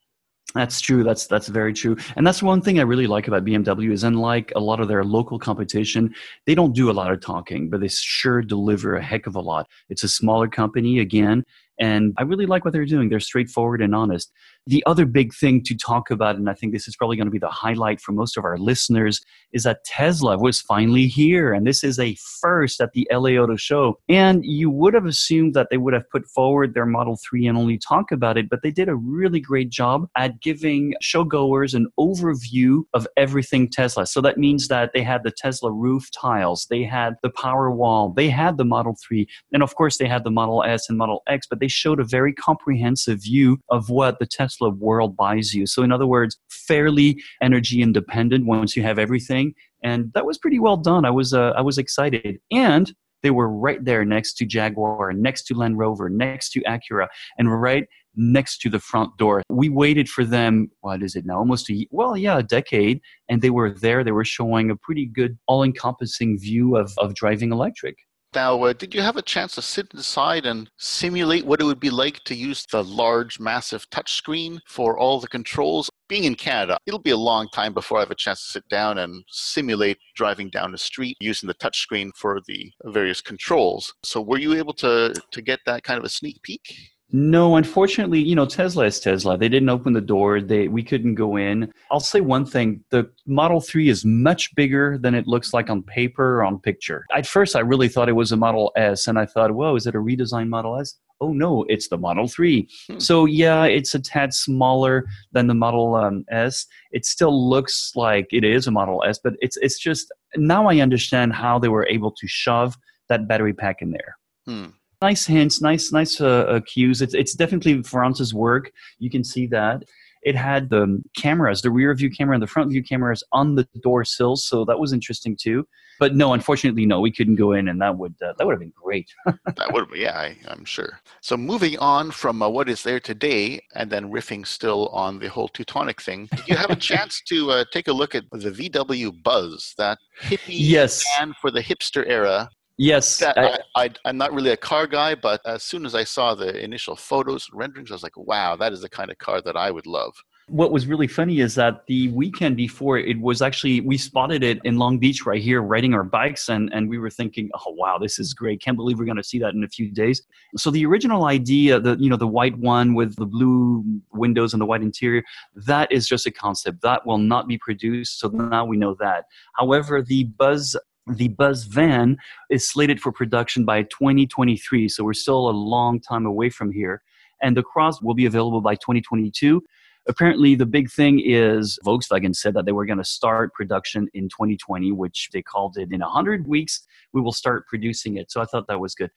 That's 0.54 0.80
true. 0.80 1.04
That's 1.04 1.26
that's 1.26 1.48
very 1.48 1.74
true. 1.74 1.96
And 2.16 2.26
that's 2.26 2.42
one 2.42 2.62
thing 2.62 2.78
I 2.78 2.82
really 2.82 3.06
like 3.06 3.28
about 3.28 3.44
BMW 3.44 3.92
is 3.92 4.02
unlike 4.02 4.50
a 4.56 4.60
lot 4.60 4.80
of 4.80 4.88
their 4.88 5.04
local 5.04 5.38
competition, 5.38 6.14
they 6.46 6.54
don't 6.54 6.74
do 6.74 6.90
a 6.90 6.92
lot 6.92 7.12
of 7.12 7.20
talking, 7.20 7.68
but 7.68 7.80
they 7.80 7.88
sure 7.88 8.40
deliver 8.40 8.96
a 8.96 9.02
heck 9.02 9.26
of 9.26 9.36
a 9.36 9.40
lot. 9.40 9.68
It's 9.90 10.04
a 10.04 10.08
smaller 10.08 10.48
company 10.48 11.00
again, 11.00 11.44
and 11.78 12.14
I 12.16 12.22
really 12.22 12.46
like 12.46 12.64
what 12.64 12.72
they're 12.72 12.86
doing. 12.86 13.10
They're 13.10 13.20
straightforward 13.20 13.82
and 13.82 13.94
honest. 13.94 14.32
The 14.68 14.84
other 14.84 15.06
big 15.06 15.32
thing 15.32 15.62
to 15.64 15.74
talk 15.74 16.10
about, 16.10 16.36
and 16.36 16.50
I 16.50 16.52
think 16.52 16.74
this 16.74 16.86
is 16.86 16.94
probably 16.94 17.16
going 17.16 17.26
to 17.26 17.32
be 17.32 17.38
the 17.38 17.48
highlight 17.48 18.02
for 18.02 18.12
most 18.12 18.36
of 18.36 18.44
our 18.44 18.58
listeners, 18.58 19.22
is 19.54 19.62
that 19.62 19.82
Tesla 19.84 20.36
was 20.36 20.60
finally 20.60 21.06
here. 21.06 21.54
And 21.54 21.66
this 21.66 21.82
is 21.82 21.98
a 21.98 22.14
first 22.42 22.82
at 22.82 22.92
the 22.92 23.08
LA 23.10 23.30
Auto 23.30 23.56
Show. 23.56 23.98
And 24.10 24.44
you 24.44 24.68
would 24.68 24.92
have 24.92 25.06
assumed 25.06 25.54
that 25.54 25.68
they 25.70 25.78
would 25.78 25.94
have 25.94 26.06
put 26.10 26.26
forward 26.26 26.74
their 26.74 26.84
Model 26.84 27.16
3 27.16 27.46
and 27.46 27.56
only 27.56 27.78
talk 27.78 28.12
about 28.12 28.36
it, 28.36 28.50
but 28.50 28.60
they 28.62 28.70
did 28.70 28.90
a 28.90 28.94
really 28.94 29.40
great 29.40 29.70
job 29.70 30.06
at 30.18 30.38
giving 30.42 30.92
showgoers 31.02 31.72
an 31.72 31.86
overview 31.98 32.82
of 32.92 33.06
everything 33.16 33.70
Tesla. 33.70 34.04
So 34.06 34.20
that 34.20 34.36
means 34.36 34.68
that 34.68 34.90
they 34.92 35.02
had 35.02 35.22
the 35.22 35.30
Tesla 35.30 35.72
roof 35.72 36.10
tiles, 36.10 36.66
they 36.68 36.82
had 36.82 37.14
the 37.22 37.30
power 37.30 37.70
wall, 37.70 38.12
they 38.14 38.28
had 38.28 38.58
the 38.58 38.66
Model 38.66 38.98
3, 39.00 39.26
and 39.54 39.62
of 39.62 39.74
course 39.76 39.96
they 39.96 40.08
had 40.08 40.24
the 40.24 40.30
Model 40.30 40.62
S 40.62 40.90
and 40.90 40.98
Model 40.98 41.22
X, 41.26 41.46
but 41.48 41.58
they 41.58 41.68
showed 41.68 42.00
a 42.00 42.04
very 42.04 42.34
comprehensive 42.34 43.22
view 43.22 43.58
of 43.70 43.88
what 43.88 44.18
the 44.18 44.26
Tesla 44.26 44.57
Tesla 44.58 44.70
world 44.70 45.16
buys 45.16 45.54
you. 45.54 45.66
So, 45.66 45.82
in 45.82 45.92
other 45.92 46.06
words, 46.06 46.38
fairly 46.48 47.20
energy 47.42 47.82
independent 47.82 48.46
once 48.46 48.76
you 48.76 48.82
have 48.82 48.98
everything. 48.98 49.54
And 49.82 50.12
that 50.14 50.26
was 50.26 50.38
pretty 50.38 50.58
well 50.58 50.76
done. 50.76 51.04
I 51.04 51.10
was, 51.10 51.32
uh, 51.32 51.52
I 51.56 51.60
was 51.60 51.78
excited. 51.78 52.38
And 52.50 52.92
they 53.22 53.30
were 53.30 53.48
right 53.48 53.84
there 53.84 54.04
next 54.04 54.34
to 54.34 54.46
Jaguar, 54.46 55.12
next 55.12 55.44
to 55.46 55.54
Land 55.54 55.78
Rover, 55.78 56.08
next 56.08 56.50
to 56.50 56.60
Acura, 56.62 57.08
and 57.36 57.50
right 57.60 57.86
next 58.14 58.58
to 58.58 58.70
the 58.70 58.78
front 58.78 59.16
door. 59.16 59.42
We 59.48 59.68
waited 59.68 60.08
for 60.08 60.24
them, 60.24 60.70
what 60.80 61.02
is 61.02 61.14
it 61.14 61.24
now? 61.26 61.38
Almost 61.38 61.70
a, 61.70 61.86
well, 61.90 62.16
yeah, 62.16 62.38
a 62.38 62.42
decade. 62.42 63.00
And 63.28 63.42
they 63.42 63.50
were 63.50 63.72
there. 63.72 64.02
They 64.02 64.12
were 64.12 64.24
showing 64.24 64.70
a 64.70 64.76
pretty 64.76 65.06
good, 65.06 65.38
all 65.46 65.62
encompassing 65.62 66.38
view 66.38 66.76
of, 66.76 66.92
of 66.98 67.14
driving 67.14 67.52
electric. 67.52 67.96
Now, 68.34 68.62
uh, 68.62 68.74
did 68.74 68.94
you 68.94 69.00
have 69.00 69.16
a 69.16 69.22
chance 69.22 69.54
to 69.54 69.62
sit 69.62 69.88
inside 69.94 70.44
and 70.44 70.70
simulate 70.76 71.46
what 71.46 71.60
it 71.60 71.64
would 71.64 71.80
be 71.80 71.88
like 71.88 72.22
to 72.24 72.34
use 72.34 72.66
the 72.70 72.84
large, 72.84 73.40
massive 73.40 73.88
touchscreen 73.88 74.58
for 74.66 74.98
all 74.98 75.18
the 75.18 75.28
controls? 75.28 75.88
Being 76.08 76.24
in 76.24 76.34
Canada, 76.34 76.78
it'll 76.86 76.98
be 77.00 77.10
a 77.10 77.16
long 77.16 77.48
time 77.54 77.72
before 77.72 77.98
I 77.98 78.00
have 78.00 78.10
a 78.10 78.14
chance 78.14 78.44
to 78.44 78.52
sit 78.52 78.68
down 78.68 78.98
and 78.98 79.24
simulate 79.28 79.98
driving 80.14 80.50
down 80.50 80.72
the 80.72 80.78
street 80.78 81.16
using 81.20 81.46
the 81.46 81.54
touchscreen 81.54 82.10
for 82.16 82.40
the 82.46 82.70
various 82.84 83.22
controls. 83.22 83.94
So, 84.02 84.20
were 84.20 84.38
you 84.38 84.54
able 84.54 84.74
to, 84.74 85.14
to 85.30 85.42
get 85.42 85.60
that 85.64 85.82
kind 85.82 85.98
of 85.98 86.04
a 86.04 86.10
sneak 86.10 86.42
peek? 86.42 86.76
No, 87.10 87.56
unfortunately, 87.56 88.20
you 88.20 88.34
know, 88.34 88.44
Tesla 88.44 88.84
is 88.84 89.00
Tesla. 89.00 89.38
They 89.38 89.48
didn't 89.48 89.70
open 89.70 89.94
the 89.94 90.00
door. 90.00 90.42
They 90.42 90.68
we 90.68 90.82
couldn't 90.82 91.14
go 91.14 91.36
in. 91.36 91.72
I'll 91.90 92.00
say 92.00 92.20
one 92.20 92.44
thing: 92.44 92.84
the 92.90 93.10
Model 93.26 93.62
Three 93.62 93.88
is 93.88 94.04
much 94.04 94.54
bigger 94.54 94.98
than 94.98 95.14
it 95.14 95.26
looks 95.26 95.54
like 95.54 95.70
on 95.70 95.82
paper 95.82 96.38
or 96.40 96.44
on 96.44 96.58
picture. 96.58 97.06
At 97.14 97.26
first, 97.26 97.56
I 97.56 97.60
really 97.60 97.88
thought 97.88 98.10
it 98.10 98.12
was 98.12 98.32
a 98.32 98.36
Model 98.36 98.72
S, 98.76 99.06
and 99.06 99.18
I 99.18 99.24
thought, 99.24 99.52
"Whoa, 99.52 99.74
is 99.76 99.86
it 99.86 99.94
a 99.94 99.98
redesigned 99.98 100.48
Model 100.48 100.78
S?" 100.78 100.96
Oh 101.22 101.32
no, 101.32 101.64
it's 101.68 101.88
the 101.88 101.96
Model 101.96 102.28
Three. 102.28 102.68
Hmm. 102.88 102.98
So 102.98 103.24
yeah, 103.24 103.64
it's 103.64 103.94
a 103.94 104.00
tad 104.00 104.34
smaller 104.34 105.06
than 105.32 105.46
the 105.46 105.54
Model 105.54 105.94
um, 105.94 106.26
S. 106.30 106.66
It 106.92 107.06
still 107.06 107.48
looks 107.48 107.92
like 107.96 108.26
it 108.32 108.44
is 108.44 108.66
a 108.66 108.70
Model 108.70 109.02
S, 109.06 109.18
but 109.18 109.32
it's 109.40 109.56
it's 109.58 109.78
just 109.78 110.12
now 110.36 110.68
I 110.68 110.80
understand 110.80 111.32
how 111.32 111.58
they 111.58 111.68
were 111.68 111.86
able 111.86 112.10
to 112.10 112.28
shove 112.28 112.76
that 113.08 113.26
battery 113.26 113.54
pack 113.54 113.80
in 113.80 113.92
there. 113.92 114.18
Hmm 114.46 114.66
nice 115.02 115.26
hints, 115.26 115.60
nice 115.60 115.92
nice 115.92 116.20
uh, 116.20 116.26
uh, 116.26 116.60
cues. 116.60 117.02
It's 117.02 117.14
it's 117.14 117.34
definitely 117.34 117.82
Franz's 117.82 118.34
work. 118.34 118.72
You 118.98 119.10
can 119.10 119.24
see 119.24 119.46
that. 119.48 119.84
It 120.22 120.34
had 120.34 120.68
the 120.68 121.00
cameras, 121.16 121.62
the 121.62 121.70
rear 121.70 121.94
view 121.94 122.10
camera 122.10 122.34
and 122.34 122.42
the 122.42 122.48
front 122.48 122.70
view 122.70 122.82
cameras 122.82 123.22
on 123.32 123.54
the 123.54 123.68
door 123.82 124.04
sills, 124.04 124.44
so 124.44 124.64
that 124.64 124.78
was 124.78 124.92
interesting 124.92 125.36
too. 125.40 125.66
But 126.00 126.14
no, 126.14 126.32
unfortunately, 126.32 126.86
no, 126.86 127.00
we 127.00 127.10
couldn't 127.10 127.36
go 127.36 127.52
in, 127.52 127.68
and 127.68 127.80
that 127.80 127.96
would 127.96 128.14
uh, 128.22 128.32
that 128.36 128.46
would 128.46 128.52
have 128.52 128.60
been 128.60 128.72
great. 128.80 129.12
that 129.26 129.72
would, 129.72 129.86
yeah, 129.94 130.16
I, 130.16 130.36
am 130.48 130.64
sure. 130.64 131.00
So 131.22 131.36
moving 131.36 131.78
on 131.78 132.10
from 132.10 132.42
uh, 132.42 132.48
what 132.48 132.68
is 132.68 132.82
there 132.82 133.00
today, 133.00 133.60
and 133.74 133.90
then 133.90 134.10
riffing 134.12 134.46
still 134.46 134.88
on 134.88 135.18
the 135.18 135.28
whole 135.28 135.48
Teutonic 135.48 136.00
thing. 136.00 136.28
Did 136.36 136.48
you 136.48 136.56
have 136.56 136.70
a 136.70 136.76
chance 136.90 137.20
to 137.28 137.50
uh, 137.50 137.64
take 137.72 137.88
a 137.88 137.92
look 137.92 138.14
at 138.14 138.24
the 138.30 138.50
VW 138.50 139.22
Buzz, 139.22 139.74
that 139.78 139.98
hippie 140.22 140.40
yes. 140.48 141.04
for 141.40 141.50
the 141.50 141.62
hipster 141.62 142.04
era 142.06 142.48
Yes, 142.78 143.20
I, 143.24 143.90
am 144.04 144.16
not 144.16 144.32
really 144.32 144.52
a 144.52 144.56
car 144.56 144.86
guy, 144.86 145.16
but 145.16 145.40
as 145.44 145.64
soon 145.64 145.84
as 145.84 145.96
I 145.96 146.04
saw 146.04 146.36
the 146.36 146.62
initial 146.62 146.94
photos 146.94 147.48
and 147.50 147.58
renderings, 147.58 147.90
I 147.90 147.94
was 147.94 148.04
like, 148.04 148.16
"Wow, 148.16 148.54
that 148.54 148.72
is 148.72 148.82
the 148.82 148.88
kind 148.88 149.10
of 149.10 149.18
car 149.18 149.42
that 149.42 149.56
I 149.56 149.72
would 149.72 149.86
love." 149.86 150.14
What 150.46 150.70
was 150.70 150.86
really 150.86 151.08
funny 151.08 151.40
is 151.40 151.56
that 151.56 151.84
the 151.88 152.08
weekend 152.10 152.56
before, 152.56 152.96
it 152.96 153.20
was 153.20 153.42
actually 153.42 153.80
we 153.80 153.98
spotted 153.98 154.44
it 154.44 154.60
in 154.64 154.78
Long 154.78 154.98
Beach 154.98 155.26
right 155.26 155.42
here, 155.42 155.60
riding 155.60 155.92
our 155.92 156.04
bikes, 156.04 156.48
and 156.48 156.72
and 156.72 156.88
we 156.88 156.98
were 156.98 157.10
thinking, 157.10 157.50
"Oh 157.52 157.72
wow, 157.72 157.98
this 157.98 158.20
is 158.20 158.32
great! 158.32 158.62
Can't 158.62 158.76
believe 158.76 159.00
we're 159.00 159.06
going 159.06 159.16
to 159.16 159.24
see 159.24 159.40
that 159.40 159.54
in 159.54 159.64
a 159.64 159.68
few 159.68 159.90
days." 159.90 160.22
So 160.56 160.70
the 160.70 160.86
original 160.86 161.24
idea, 161.24 161.80
the 161.80 161.96
you 161.98 162.08
know 162.08 162.16
the 162.16 162.28
white 162.28 162.56
one 162.58 162.94
with 162.94 163.16
the 163.16 163.26
blue 163.26 163.82
windows 164.12 164.54
and 164.54 164.60
the 164.60 164.66
white 164.66 164.82
interior, 164.82 165.24
that 165.66 165.90
is 165.90 166.06
just 166.06 166.26
a 166.26 166.30
concept 166.30 166.82
that 166.82 167.04
will 167.04 167.18
not 167.18 167.48
be 167.48 167.58
produced. 167.58 168.20
So 168.20 168.28
now 168.28 168.64
we 168.64 168.76
know 168.76 168.94
that. 169.00 169.24
However, 169.56 170.00
the 170.00 170.24
Buzz 170.24 170.76
the 171.10 171.28
Buzz 171.28 171.64
van 171.64 172.16
is 172.50 172.68
slated 172.68 173.00
for 173.00 173.12
production 173.12 173.64
by 173.64 173.82
2023, 173.84 174.88
so 174.88 175.04
we're 175.04 175.14
still 175.14 175.48
a 175.48 175.50
long 175.50 176.00
time 176.00 176.26
away 176.26 176.50
from 176.50 176.72
here. 176.72 177.02
And 177.42 177.56
the 177.56 177.62
Cross 177.62 178.02
will 178.02 178.14
be 178.14 178.26
available 178.26 178.60
by 178.60 178.74
2022. 178.74 179.62
Apparently, 180.08 180.54
the 180.54 180.66
big 180.66 180.90
thing 180.90 181.20
is 181.22 181.78
Volkswagen 181.84 182.34
said 182.34 182.54
that 182.54 182.64
they 182.64 182.72
were 182.72 182.86
going 182.86 182.98
to 182.98 183.04
start 183.04 183.52
production 183.52 184.08
in 184.14 184.28
2020, 184.28 184.92
which 184.92 185.28
they 185.32 185.42
called 185.42 185.76
it 185.76 185.92
in 185.92 186.00
100 186.00 186.46
weeks. 186.46 186.86
We 187.12 187.20
will 187.20 187.32
start 187.32 187.66
producing 187.66 188.16
it. 188.16 188.30
So 188.30 188.40
I 188.40 188.46
thought 188.46 188.66
that 188.68 188.80
was 188.80 188.94
good. 188.94 189.10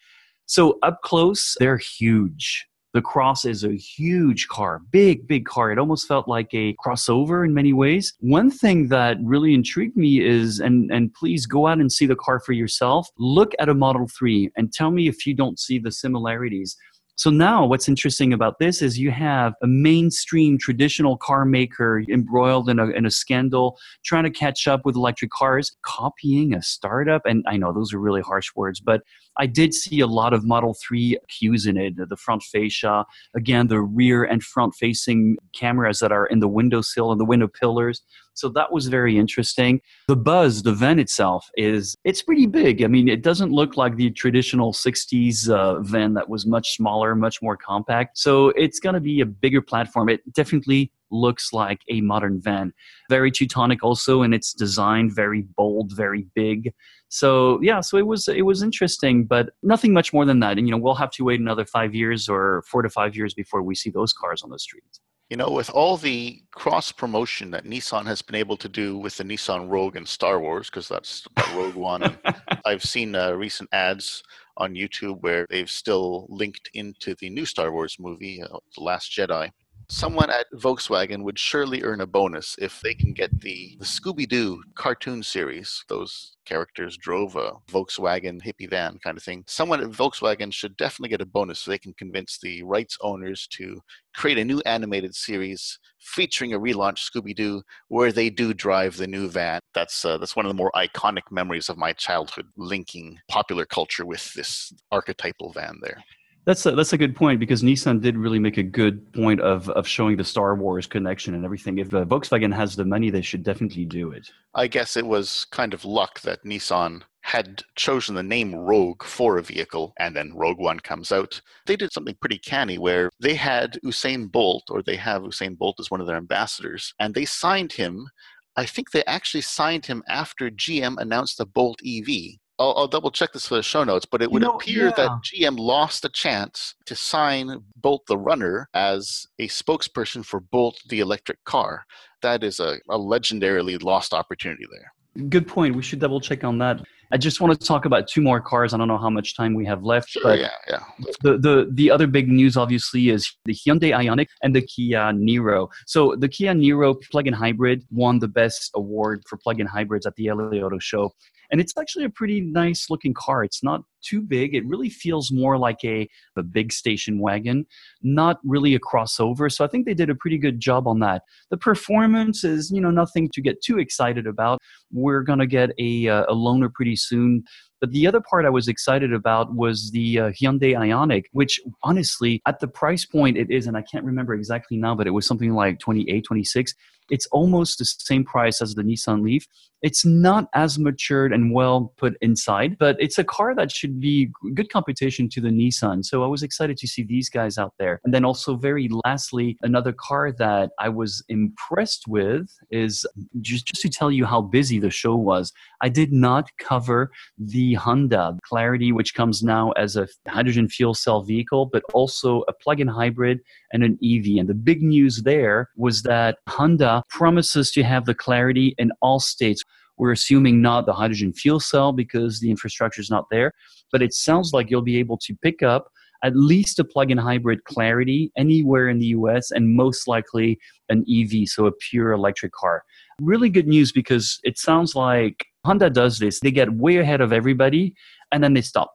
So, 0.47 0.79
up 0.83 1.01
close, 1.01 1.55
they're 1.59 1.77
huge. 1.77 2.67
The 2.93 3.01
Cross 3.01 3.45
is 3.45 3.63
a 3.63 3.73
huge 3.73 4.49
car, 4.49 4.81
big, 4.91 5.25
big 5.25 5.45
car. 5.45 5.71
It 5.71 5.79
almost 5.79 6.07
felt 6.07 6.27
like 6.27 6.53
a 6.53 6.75
crossover 6.75 7.45
in 7.45 7.53
many 7.53 7.71
ways. 7.71 8.13
One 8.19 8.51
thing 8.51 8.89
that 8.89 9.17
really 9.23 9.53
intrigued 9.53 9.95
me 9.95 10.19
is, 10.19 10.59
and, 10.59 10.91
and 10.91 11.13
please 11.13 11.45
go 11.45 11.67
out 11.67 11.79
and 11.79 11.89
see 11.89 12.05
the 12.05 12.17
car 12.17 12.41
for 12.41 12.51
yourself. 12.51 13.07
Look 13.17 13.53
at 13.59 13.69
a 13.69 13.73
Model 13.73 14.09
3 14.09 14.51
and 14.57 14.73
tell 14.73 14.91
me 14.91 15.07
if 15.07 15.25
you 15.25 15.33
don't 15.33 15.57
see 15.57 15.79
the 15.79 15.91
similarities. 15.91 16.75
So 17.15 17.29
now 17.29 17.65
what's 17.65 17.87
interesting 17.87 18.33
about 18.33 18.57
this 18.59 18.81
is 18.81 18.97
you 18.97 19.11
have 19.11 19.53
a 19.61 19.67
mainstream 19.67 20.57
traditional 20.57 21.17
car 21.17 21.45
maker 21.45 22.03
embroiled 22.09 22.67
in 22.67 22.79
a, 22.79 22.87
in 22.87 23.05
a 23.05 23.11
scandal, 23.11 23.77
trying 24.03 24.23
to 24.23 24.31
catch 24.31 24.67
up 24.67 24.85
with 24.85 24.95
electric 24.95 25.31
cars, 25.31 25.75
copying 25.83 26.55
a 26.55 26.61
startup. 26.61 27.21
And 27.25 27.45
I 27.47 27.57
know 27.57 27.71
those 27.71 27.93
are 27.93 27.99
really 27.99 28.21
harsh 28.21 28.49
words, 28.55 28.79
but 28.79 29.03
I 29.37 29.45
did 29.45 29.73
see 29.73 29.99
a 29.99 30.07
lot 30.07 30.33
of 30.33 30.45
Model 30.45 30.75
3 30.85 31.17
cues 31.29 31.65
in 31.65 31.77
it. 31.77 31.95
The 31.97 32.17
front 32.17 32.43
fascia, 32.43 33.05
again, 33.35 33.67
the 33.67 33.81
rear 33.81 34.23
and 34.23 34.43
front 34.43 34.75
facing 34.75 35.37
cameras 35.53 35.99
that 35.99 36.11
are 36.11 36.25
in 36.25 36.39
the 36.39 36.47
windowsill 36.47 37.11
and 37.11 37.19
the 37.19 37.25
window 37.25 37.47
pillars. 37.47 38.01
So 38.33 38.49
that 38.49 38.71
was 38.71 38.87
very 38.87 39.17
interesting. 39.17 39.81
The 40.07 40.15
Buzz, 40.15 40.63
the 40.63 40.73
van 40.73 40.99
itself, 40.99 41.49
is 41.55 41.95
it's 42.03 42.21
pretty 42.21 42.45
big. 42.45 42.83
I 42.83 42.87
mean, 42.87 43.07
it 43.07 43.23
doesn't 43.23 43.51
look 43.51 43.77
like 43.77 43.95
the 43.95 44.11
traditional 44.11 44.73
60s 44.73 45.49
uh, 45.49 45.81
van 45.81 46.13
that 46.13 46.29
was 46.29 46.45
much 46.45 46.75
smaller, 46.75 47.15
much 47.15 47.41
more 47.41 47.57
compact. 47.57 48.17
So 48.17 48.49
it's 48.49 48.79
going 48.79 48.95
to 48.95 49.01
be 49.01 49.21
a 49.21 49.25
bigger 49.25 49.61
platform. 49.61 50.09
It 50.09 50.21
definitely 50.33 50.91
looks 51.11 51.53
like 51.53 51.81
a 51.89 52.01
modern 52.01 52.41
van. 52.41 52.73
Very 53.09 53.31
Teutonic 53.31 53.83
also 53.83 54.23
in 54.23 54.33
its 54.33 54.53
design, 54.53 55.09
very 55.09 55.43
bold, 55.57 55.93
very 55.95 56.27
big. 56.35 56.73
So 57.09 57.59
yeah, 57.61 57.81
so 57.81 57.97
it 57.97 58.07
was 58.07 58.27
it 58.27 58.45
was 58.45 58.63
interesting, 58.63 59.25
but 59.25 59.49
nothing 59.63 59.93
much 59.93 60.13
more 60.13 60.25
than 60.25 60.39
that. 60.39 60.57
And 60.57 60.67
you 60.67 60.71
know, 60.71 60.77
we'll 60.77 60.95
have 60.95 61.11
to 61.11 61.23
wait 61.23 61.39
another 61.39 61.65
five 61.65 61.93
years 61.93 62.29
or 62.29 62.63
four 62.67 62.81
to 62.81 62.89
five 62.89 63.15
years 63.15 63.33
before 63.33 63.61
we 63.61 63.75
see 63.75 63.89
those 63.89 64.13
cars 64.13 64.43
on 64.43 64.49
the 64.49 64.59
streets 64.59 64.99
you 65.31 65.37
know, 65.37 65.49
with 65.49 65.69
all 65.69 65.95
the 65.95 66.43
cross 66.51 66.91
promotion 66.91 67.51
that 67.51 67.63
Nissan 67.63 68.05
has 68.05 68.21
been 68.21 68.35
able 68.35 68.57
to 68.57 68.67
do 68.67 68.97
with 68.97 69.15
the 69.15 69.23
Nissan 69.23 69.69
Rogue 69.69 69.95
and 69.95 70.05
Star 70.05 70.41
Wars, 70.41 70.69
because 70.69 70.89
that's 70.89 71.25
Rogue 71.55 71.75
One, 71.75 72.03
and 72.03 72.17
I've 72.65 72.83
seen 72.83 73.15
uh, 73.15 73.31
recent 73.31 73.69
ads 73.71 74.23
on 74.57 74.75
YouTube 74.75 75.21
where 75.21 75.47
they've 75.49 75.69
still 75.69 76.27
linked 76.29 76.69
into 76.73 77.15
the 77.15 77.29
new 77.29 77.45
Star 77.45 77.71
Wars 77.71 77.95
movie, 77.97 78.43
uh, 78.43 78.57
The 78.75 78.83
Last 78.83 79.09
Jedi 79.13 79.49
someone 79.91 80.29
at 80.29 80.49
Volkswagen 80.53 81.21
would 81.23 81.37
surely 81.37 81.83
earn 81.83 81.99
a 81.99 82.07
bonus 82.07 82.55
if 82.59 82.79
they 82.79 82.93
can 82.93 83.11
get 83.11 83.41
the, 83.41 83.75
the 83.77 83.83
Scooby 83.83 84.27
Doo 84.27 84.63
cartoon 84.73 85.21
series. 85.21 85.83
Those 85.89 86.37
characters 86.45 86.95
drove 86.95 87.35
a 87.35 87.51
Volkswagen 87.69 88.41
hippie 88.41 88.69
van 88.69 88.99
kind 89.03 89.17
of 89.17 89.23
thing. 89.23 89.43
Someone 89.47 89.81
at 89.81 89.89
Volkswagen 89.89 90.51
should 90.53 90.77
definitely 90.77 91.09
get 91.09 91.19
a 91.19 91.25
bonus 91.25 91.59
so 91.59 91.71
they 91.71 91.77
can 91.77 91.93
convince 91.95 92.39
the 92.39 92.63
rights 92.63 92.97
owners 93.01 93.47
to 93.51 93.81
create 94.15 94.37
a 94.37 94.45
new 94.45 94.61
animated 94.65 95.13
series 95.13 95.77
featuring 95.99 96.53
a 96.53 96.59
relaunched 96.59 97.11
Scooby 97.11 97.35
Doo 97.35 97.61
where 97.89 98.13
they 98.13 98.29
do 98.29 98.53
drive 98.53 98.95
the 98.95 99.07
new 99.07 99.27
van. 99.27 99.59
That's 99.75 100.05
uh, 100.05 100.17
that's 100.17 100.37
one 100.37 100.45
of 100.45 100.49
the 100.49 100.57
more 100.57 100.71
iconic 100.73 101.23
memories 101.31 101.67
of 101.67 101.77
my 101.77 101.91
childhood, 101.91 102.47
linking 102.55 103.19
popular 103.27 103.65
culture 103.65 104.05
with 104.05 104.33
this 104.35 104.73
archetypal 104.89 105.51
van 105.51 105.79
there. 105.81 106.01
That's 106.45 106.65
a, 106.65 106.71
that's 106.71 106.93
a 106.93 106.97
good 106.97 107.15
point 107.15 107.39
because 107.39 107.61
Nissan 107.61 108.01
did 108.01 108.17
really 108.17 108.39
make 108.39 108.57
a 108.57 108.63
good 108.63 109.13
point 109.13 109.41
of, 109.41 109.69
of 109.69 109.87
showing 109.87 110.17
the 110.17 110.23
Star 110.23 110.55
Wars 110.55 110.87
connection 110.87 111.35
and 111.35 111.45
everything. 111.45 111.77
If 111.77 111.93
uh, 111.93 112.03
Volkswagen 112.05 112.53
has 112.53 112.75
the 112.75 112.85
money, 112.85 113.11
they 113.11 113.21
should 113.21 113.43
definitely 113.43 113.85
do 113.85 114.11
it. 114.11 114.31
I 114.55 114.67
guess 114.67 114.97
it 114.97 115.05
was 115.05 115.45
kind 115.51 115.73
of 115.73 115.85
luck 115.85 116.21
that 116.21 116.43
Nissan 116.43 117.03
had 117.21 117.63
chosen 117.75 118.15
the 118.15 118.23
name 118.23 118.55
Rogue 118.55 119.03
for 119.03 119.37
a 119.37 119.43
vehicle, 119.43 119.93
and 119.99 120.15
then 120.15 120.33
Rogue 120.33 120.57
One 120.57 120.79
comes 120.79 121.11
out. 121.11 121.39
They 121.67 121.75
did 121.75 121.93
something 121.93 122.17
pretty 122.19 122.39
canny 122.39 122.79
where 122.79 123.11
they 123.19 123.35
had 123.35 123.79
Usain 123.85 124.31
Bolt, 124.31 124.63
or 124.71 124.81
they 124.81 124.95
have 124.95 125.21
Usain 125.21 125.55
Bolt 125.55 125.79
as 125.79 125.91
one 125.91 126.01
of 126.01 126.07
their 126.07 126.17
ambassadors, 126.17 126.93
and 126.99 127.13
they 127.13 127.25
signed 127.25 127.73
him. 127.73 128.09
I 128.55 128.65
think 128.65 128.91
they 128.91 129.05
actually 129.05 129.41
signed 129.41 129.85
him 129.85 130.03
after 130.09 130.49
GM 130.49 130.97
announced 130.97 131.37
the 131.37 131.45
Bolt 131.45 131.79
EV. 131.85 132.39
I'll, 132.61 132.73
I'll, 132.77 132.87
double 132.87 133.11
check 133.11 133.33
this 133.33 133.47
for 133.47 133.55
the 133.55 133.63
show 133.63 133.83
notes, 133.83 134.05
but 134.05 134.21
it 134.21 134.31
would 134.31 134.43
you 134.43 134.47
know, 134.47 134.55
appear 134.55 134.85
yeah. 134.85 134.93
that 134.97 135.09
GM 135.23 135.57
lost 135.57 136.05
a 136.05 136.09
chance 136.09 136.75
to 136.85 136.95
sign 136.95 137.63
Bolt 137.75 138.05
the 138.07 138.17
runner 138.17 138.69
as 138.73 139.25
a 139.39 139.47
spokesperson 139.47 140.23
for 140.23 140.39
Bolt 140.39 140.79
the 140.89 140.99
electric 140.99 141.43
car. 141.43 141.85
That 142.21 142.43
is 142.43 142.59
a, 142.59 142.77
a 142.89 142.99
legendarily 142.99 143.81
lost 143.81 144.13
opportunity 144.13 144.65
there. 144.71 145.27
Good 145.29 145.47
point. 145.47 145.75
We 145.75 145.81
should 145.81 145.99
double 145.99 146.21
check 146.21 146.43
on 146.43 146.59
that. 146.59 146.81
I 147.11 147.17
just 147.17 147.41
want 147.41 147.59
to 147.59 147.67
talk 147.67 147.85
about 147.85 148.07
two 148.07 148.21
more 148.21 148.39
cars. 148.39 148.73
I 148.73 148.77
don't 148.77 148.87
know 148.87 148.97
how 148.97 149.09
much 149.09 149.35
time 149.35 149.53
we 149.53 149.65
have 149.65 149.83
left. 149.83 150.09
Sure, 150.09 150.23
but 150.23 150.39
yeah, 150.39 150.51
yeah. 150.67 150.83
The, 151.21 151.37
the 151.37 151.69
the 151.71 151.91
other 151.91 152.07
big 152.07 152.29
news 152.29 152.57
obviously 152.57 153.09
is 153.09 153.31
the 153.45 153.53
Hyundai 153.53 153.91
Ioniq 153.91 154.27
and 154.43 154.55
the 154.55 154.61
Kia 154.61 155.11
Niro. 155.11 155.67
So 155.87 156.15
the 156.15 156.29
Kia 156.29 156.53
Niro 156.53 156.95
plug-in 157.11 157.33
hybrid 157.33 157.83
won 157.91 158.19
the 158.19 158.27
best 158.27 158.71
award 158.75 159.23
for 159.27 159.37
plug-in 159.37 159.67
hybrids 159.67 160.05
at 160.05 160.15
the 160.15 160.31
LA 160.31 160.57
Auto 160.57 160.79
Show. 160.79 161.13
And 161.51 161.59
it's 161.59 161.73
actually 161.77 162.05
a 162.05 162.09
pretty 162.09 162.39
nice 162.41 162.89
looking 162.89 163.13
car. 163.13 163.43
It's 163.43 163.61
not 163.61 163.81
too 164.01 164.21
big. 164.21 164.55
It 164.55 164.65
really 164.65 164.89
feels 164.89 165.31
more 165.31 165.57
like 165.57 165.83
a, 165.83 166.09
a 166.35 166.43
big 166.43 166.71
station 166.71 167.19
wagon, 167.19 167.65
not 168.01 168.39
really 168.43 168.75
a 168.75 168.79
crossover. 168.79 169.51
So 169.51 169.63
I 169.63 169.67
think 169.67 169.85
they 169.85 169.93
did 169.93 170.09
a 170.09 170.15
pretty 170.15 170.37
good 170.37 170.59
job 170.59 170.87
on 170.87 170.99
that. 170.99 171.23
The 171.49 171.57
performance 171.57 172.43
is, 172.43 172.71
you 172.71 172.81
know, 172.81 172.91
nothing 172.91 173.29
to 173.33 173.41
get 173.41 173.61
too 173.61 173.79
excited 173.79 174.27
about. 174.27 174.59
We're 174.91 175.23
going 175.23 175.39
to 175.39 175.47
get 175.47 175.71
a, 175.79 176.07
uh, 176.07 176.23
a 176.29 176.33
loaner 176.33 176.71
pretty 176.71 176.95
soon. 176.95 177.43
But 177.81 177.91
the 177.91 178.05
other 178.05 178.21
part 178.21 178.45
I 178.45 178.49
was 178.49 178.67
excited 178.67 179.11
about 179.11 179.55
was 179.55 179.89
the 179.89 180.19
uh, 180.19 180.29
Hyundai 180.29 180.75
Ioniq, 180.75 181.25
which 181.31 181.59
honestly, 181.81 182.39
at 182.45 182.59
the 182.59 182.67
price 182.67 183.05
point 183.05 183.37
it 183.37 183.49
is, 183.49 183.65
and 183.65 183.75
I 183.75 183.81
can't 183.81 184.05
remember 184.05 184.35
exactly 184.35 184.77
now, 184.77 184.93
but 184.93 185.07
it 185.07 185.11
was 185.11 185.25
something 185.25 185.53
like 185.53 185.79
28, 185.79 186.23
26. 186.23 186.75
It's 187.11 187.27
almost 187.27 187.77
the 187.77 187.85
same 187.85 188.23
price 188.23 188.61
as 188.61 188.73
the 188.73 188.83
Nissan 188.83 189.21
Leaf. 189.21 189.45
It's 189.81 190.05
not 190.05 190.47
as 190.53 190.77
matured 190.77 191.33
and 191.33 191.53
well 191.53 191.91
put 191.97 192.15
inside, 192.21 192.77
but 192.77 192.95
it's 192.99 193.17
a 193.17 193.23
car 193.23 193.55
that 193.55 193.71
should 193.71 193.99
be 193.99 194.29
good 194.53 194.71
competition 194.71 195.27
to 195.29 195.41
the 195.41 195.49
Nissan. 195.49 196.05
So 196.05 196.23
I 196.23 196.27
was 196.27 196.43
excited 196.43 196.77
to 196.77 196.87
see 196.87 197.03
these 197.03 197.29
guys 197.29 197.57
out 197.57 197.73
there. 197.79 197.99
And 198.03 198.13
then 198.13 198.23
also, 198.23 198.55
very 198.55 198.89
lastly, 199.05 199.57
another 199.63 199.91
car 199.91 200.31
that 200.33 200.69
I 200.79 200.89
was 200.89 201.23
impressed 201.29 202.07
with 202.07 202.55
is 202.69 203.05
just, 203.41 203.65
just 203.65 203.81
to 203.81 203.89
tell 203.89 204.11
you 204.11 204.25
how 204.25 204.41
busy 204.41 204.77
the 204.77 204.91
show 204.91 205.15
was. 205.15 205.51
I 205.81 205.89
did 205.89 206.13
not 206.13 206.49
cover 206.59 207.11
the 207.39 207.73
Honda 207.73 208.37
Clarity, 208.43 208.91
which 208.91 209.15
comes 209.15 209.41
now 209.41 209.71
as 209.71 209.97
a 209.97 210.07
hydrogen 210.27 210.69
fuel 210.69 210.93
cell 210.93 211.23
vehicle, 211.23 211.65
but 211.65 211.83
also 211.93 212.43
a 212.47 212.53
plug 212.53 212.79
in 212.79 212.87
hybrid 212.87 213.39
and 213.73 213.83
an 213.83 213.97
EV. 214.03 214.39
And 214.39 214.47
the 214.47 214.53
big 214.53 214.83
news 214.83 215.23
there 215.23 215.69
was 215.75 216.03
that 216.03 216.37
Honda 216.47 217.00
promises 217.09 217.71
to 217.71 217.83
have 217.83 218.05
the 218.05 218.15
Clarity 218.15 218.75
in 218.77 218.91
all 219.01 219.19
states. 219.19 219.63
We're 219.97 220.11
assuming 220.11 220.61
not 220.61 220.85
the 220.85 220.93
hydrogen 220.93 221.33
fuel 221.33 221.59
cell 221.59 221.91
because 221.91 222.39
the 222.39 222.49
infrastructure 222.49 223.01
is 223.01 223.09
not 223.09 223.25
there, 223.29 223.53
but 223.91 224.01
it 224.01 224.13
sounds 224.13 224.51
like 224.53 224.69
you'll 224.69 224.81
be 224.81 224.97
able 224.97 225.17
to 225.19 225.35
pick 225.43 225.61
up 225.61 225.89
at 226.23 226.35
least 226.35 226.79
a 226.79 226.83
plug 226.83 227.11
in 227.11 227.17
hybrid 227.17 227.63
Clarity 227.65 228.31
anywhere 228.37 228.89
in 228.89 228.99
the 228.99 229.07
US 229.07 229.51
and 229.51 229.75
most 229.75 230.07
likely 230.07 230.59
an 230.89 231.03
EV, 231.09 231.47
so 231.47 231.65
a 231.65 231.71
pure 231.71 232.11
electric 232.11 232.51
car. 232.51 232.83
Really 233.19 233.49
good 233.49 233.67
news 233.67 233.91
because 233.91 234.39
it 234.43 234.57
sounds 234.57 234.95
like 234.95 235.45
Honda 235.65 235.89
does 235.89 236.19
this. 236.19 236.39
They 236.39 236.51
get 236.51 236.73
way 236.73 236.97
ahead 236.97 237.21
of 237.21 237.33
everybody 237.33 237.95
and 238.31 238.43
then 238.43 238.53
they 238.53 238.61
stop. 238.61 238.91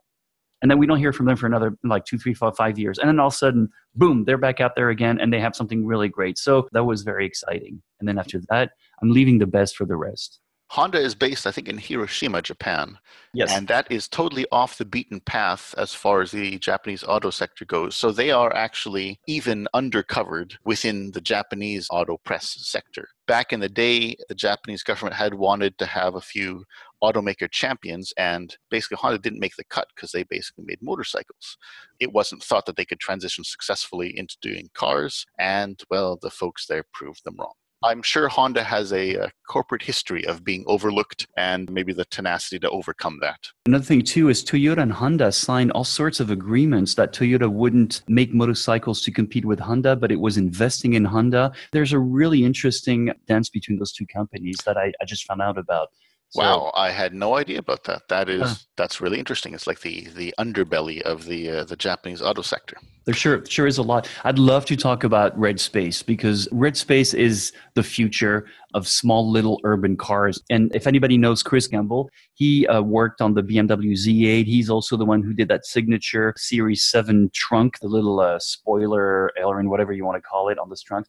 And 0.63 0.71
then 0.71 0.79
we 0.79 0.87
don't 0.87 0.99
hear 0.99 1.13
from 1.13 1.27
them 1.27 1.37
for 1.37 1.47
another 1.47 1.77
like 1.85 2.05
two, 2.05 2.19
three, 2.19 2.35
four, 2.35 2.53
five 2.55 2.79
years. 2.79 2.99
And 2.99 3.09
then 3.09 3.21
all 3.21 3.29
of 3.29 3.35
a 3.35 3.37
sudden, 3.37 3.69
boom, 3.95 4.25
they're 4.25 4.39
back 4.39 4.61
out 4.61 4.75
there 4.75 4.91
again 4.91 5.21
and 5.21 5.33
they 5.33 5.41
have 5.41 5.55
something 5.55 5.85
really 5.85 6.09
great. 6.09 6.39
So 6.39 6.69
that 6.73 6.85
was 6.85 7.03
very 7.03 7.27
exciting. 7.27 7.83
And 8.01 8.09
then 8.09 8.19
after 8.19 8.41
that, 8.49 8.71
I'm 9.03 9.11
leaving 9.11 9.39
the 9.39 9.47
best 9.47 9.77
for 9.77 9.85
the 9.85 9.97
rest. 9.97 10.41
Honda 10.71 10.99
is 10.99 11.15
based, 11.15 11.47
I 11.47 11.53
think, 11.53 11.69
in 11.69 11.79
Hiroshima, 11.79 12.43
Japan. 12.43 12.99
Yes. 13.33 13.53
And 13.53 13.69
that 13.69 13.87
is 13.91 14.09
totally 14.09 14.47
off 14.51 14.79
the 14.79 14.85
beaten 14.85 15.21
path 15.21 15.75
as 15.79 15.95
far 15.95 16.23
as 16.23 16.33
the 16.33 16.59
Japanese 16.59 17.05
auto 17.05 17.31
sector 17.31 17.65
goes. 17.65 17.95
So 17.95 18.11
they 18.11 18.33
are 18.33 18.53
actually 18.53 19.21
even 19.29 19.69
undercovered 19.75 20.57
within 20.65 21.13
the 21.13 21.21
Japanese 21.21 21.87
auto 21.91 22.17
press 22.25 22.57
sector. 22.59 23.09
Back 23.29 23.53
in 23.53 23.61
the 23.61 23.69
day, 23.69 24.17
the 24.29 24.35
Japanese 24.35 24.83
government 24.83 25.15
had 25.15 25.35
wanted 25.35 25.79
to 25.79 25.87
have 25.87 26.17
a 26.17 26.21
few 26.21 26.65
automaker 27.03 27.51
champions, 27.51 28.13
and 28.17 28.57
basically 28.71 28.97
Honda 28.97 29.19
didn't 29.19 29.41
make 29.41 29.57
the 29.57 29.65
cut 29.65 29.89
because 29.95 30.13
they 30.13 30.25
basically 30.25 30.65
made 30.67 30.79
motorcycles. 30.83 31.57
It 32.01 32.13
wasn't 32.13 32.43
thought 32.43 32.67
that 32.67 32.77
they 32.77 32.85
could 32.85 33.01
transition 33.01 33.45
successfully 33.45 34.17
into 34.17 34.37
doing 34.41 34.71
cars, 34.75 35.27
and 35.39 35.83
well, 35.91 36.19
the 36.21 36.31
folks 36.31 36.67
there 36.67 36.85
proved 36.93 37.25
them 37.25 37.37
wrong. 37.39 37.55
I'm 37.85 38.03
sure 38.03 38.29
Honda 38.29 38.65
has 38.65 38.93
a, 38.93 39.15
a, 39.15 39.33
corporate 39.49 39.83
history 39.83 40.27
of 40.27 40.43
being 40.43 40.65
overlooked 40.67 41.27
and 41.37 41.71
maybe 41.71 41.93
the 41.93 42.07
tenacity 42.07 42.59
to 42.61 42.71
overcome 42.71 43.19
that. 43.21 43.39
Another 43.67 43.85
thing, 43.85 44.03
too, 44.03 44.29
is 44.29 44.43
Toyota 44.43 44.79
and 44.79 44.93
Honda 44.93 45.31
signed 45.31 45.71
all 45.73 45.85
sorts 45.85 46.19
of 46.19 46.31
agreements 46.31 46.95
that 46.95 47.13
Toyota 47.13 47.49
wouldn't 47.49 48.03
make 48.09 48.35
motorcycles 48.35 49.03
to 49.03 49.13
compete 49.13 49.45
with 49.45 49.61
Honda, 49.61 49.95
but 49.95 50.11
it 50.11 50.19
was 50.19 50.37
investing 50.37 50.95
in 50.95 51.05
Honda. 51.05 51.53
There's 51.71 51.93
a 51.93 51.99
really 51.99 52.45
interesting 52.45 53.13
dance 53.29 53.51
between 53.51 53.79
those 53.79 53.93
two 53.93 54.07
companies 54.07 54.57
that 54.65 54.77
I, 54.77 54.93
I 55.01 55.05
just 55.05 55.27
found 55.27 55.43
out 55.43 55.59
about. 55.59 55.91
Wow, 56.37 56.71
I 56.75 56.91
had 56.91 57.15
no 57.15 57.37
idea 57.37 57.59
about 57.59 57.85
that. 57.85 58.09
That 58.09 58.29
is 58.29 58.43
uh, 58.43 58.55
that's 58.77 59.01
really 59.01 59.19
interesting. 59.19 59.55
It's 59.55 59.67
like 59.67 59.81
the 59.81 60.09
the 60.15 60.35
underbelly 60.39 61.01
of 61.03 61.25
the 61.25 61.51
uh, 61.51 61.65
the 61.65 61.77
Japanese 61.77 62.23
auto 62.23 62.43
sector. 62.43 62.77
There 63.05 63.15
sure 63.15 63.45
sure 63.47 63.67
is 63.67 63.79
a 63.79 63.83
lot. 63.83 64.09
I'd 64.25 64.39
love 64.39 64.65
to 64.67 64.77
talk 64.77 65.05
about 65.05 65.39
Red 65.39 65.61
Space 65.61 66.03
because 66.03 66.49
Red 66.53 66.77
Space 66.77 67.15
is 67.15 67.53
the 67.75 67.83
future 67.83 68.47
of 68.75 68.89
small 68.89 69.31
little 69.31 69.61
urban 69.65 69.97
cars. 69.97 70.43
And 70.51 70.75
if 70.75 70.87
anybody 70.87 71.17
knows 71.17 71.43
Chris 71.43 71.69
Bangle, 71.69 72.11
he 72.35 72.67
uh, 72.67 72.83
worked 72.83 73.21
on 73.21 73.35
the 73.35 73.43
BMW 73.43 73.93
Z8. 73.93 74.45
He's 74.45 74.69
also 74.69 74.97
the 74.97 75.05
one 75.05 75.23
who 75.23 75.33
did 75.33 75.49
that 75.49 75.65
signature 75.65 76.35
Series 76.37 76.85
7 76.85 77.31
trunk, 77.33 77.79
the 77.81 77.89
little 77.89 78.21
uh, 78.21 78.39
spoiler 78.39 79.31
aileron, 79.39 79.71
whatever 79.71 79.93
you 79.93 80.05
want 80.05 80.17
to 80.17 80.29
call 80.29 80.49
it, 80.49 80.59
on 80.59 80.69
this 80.69 80.83
trunk. 80.83 81.07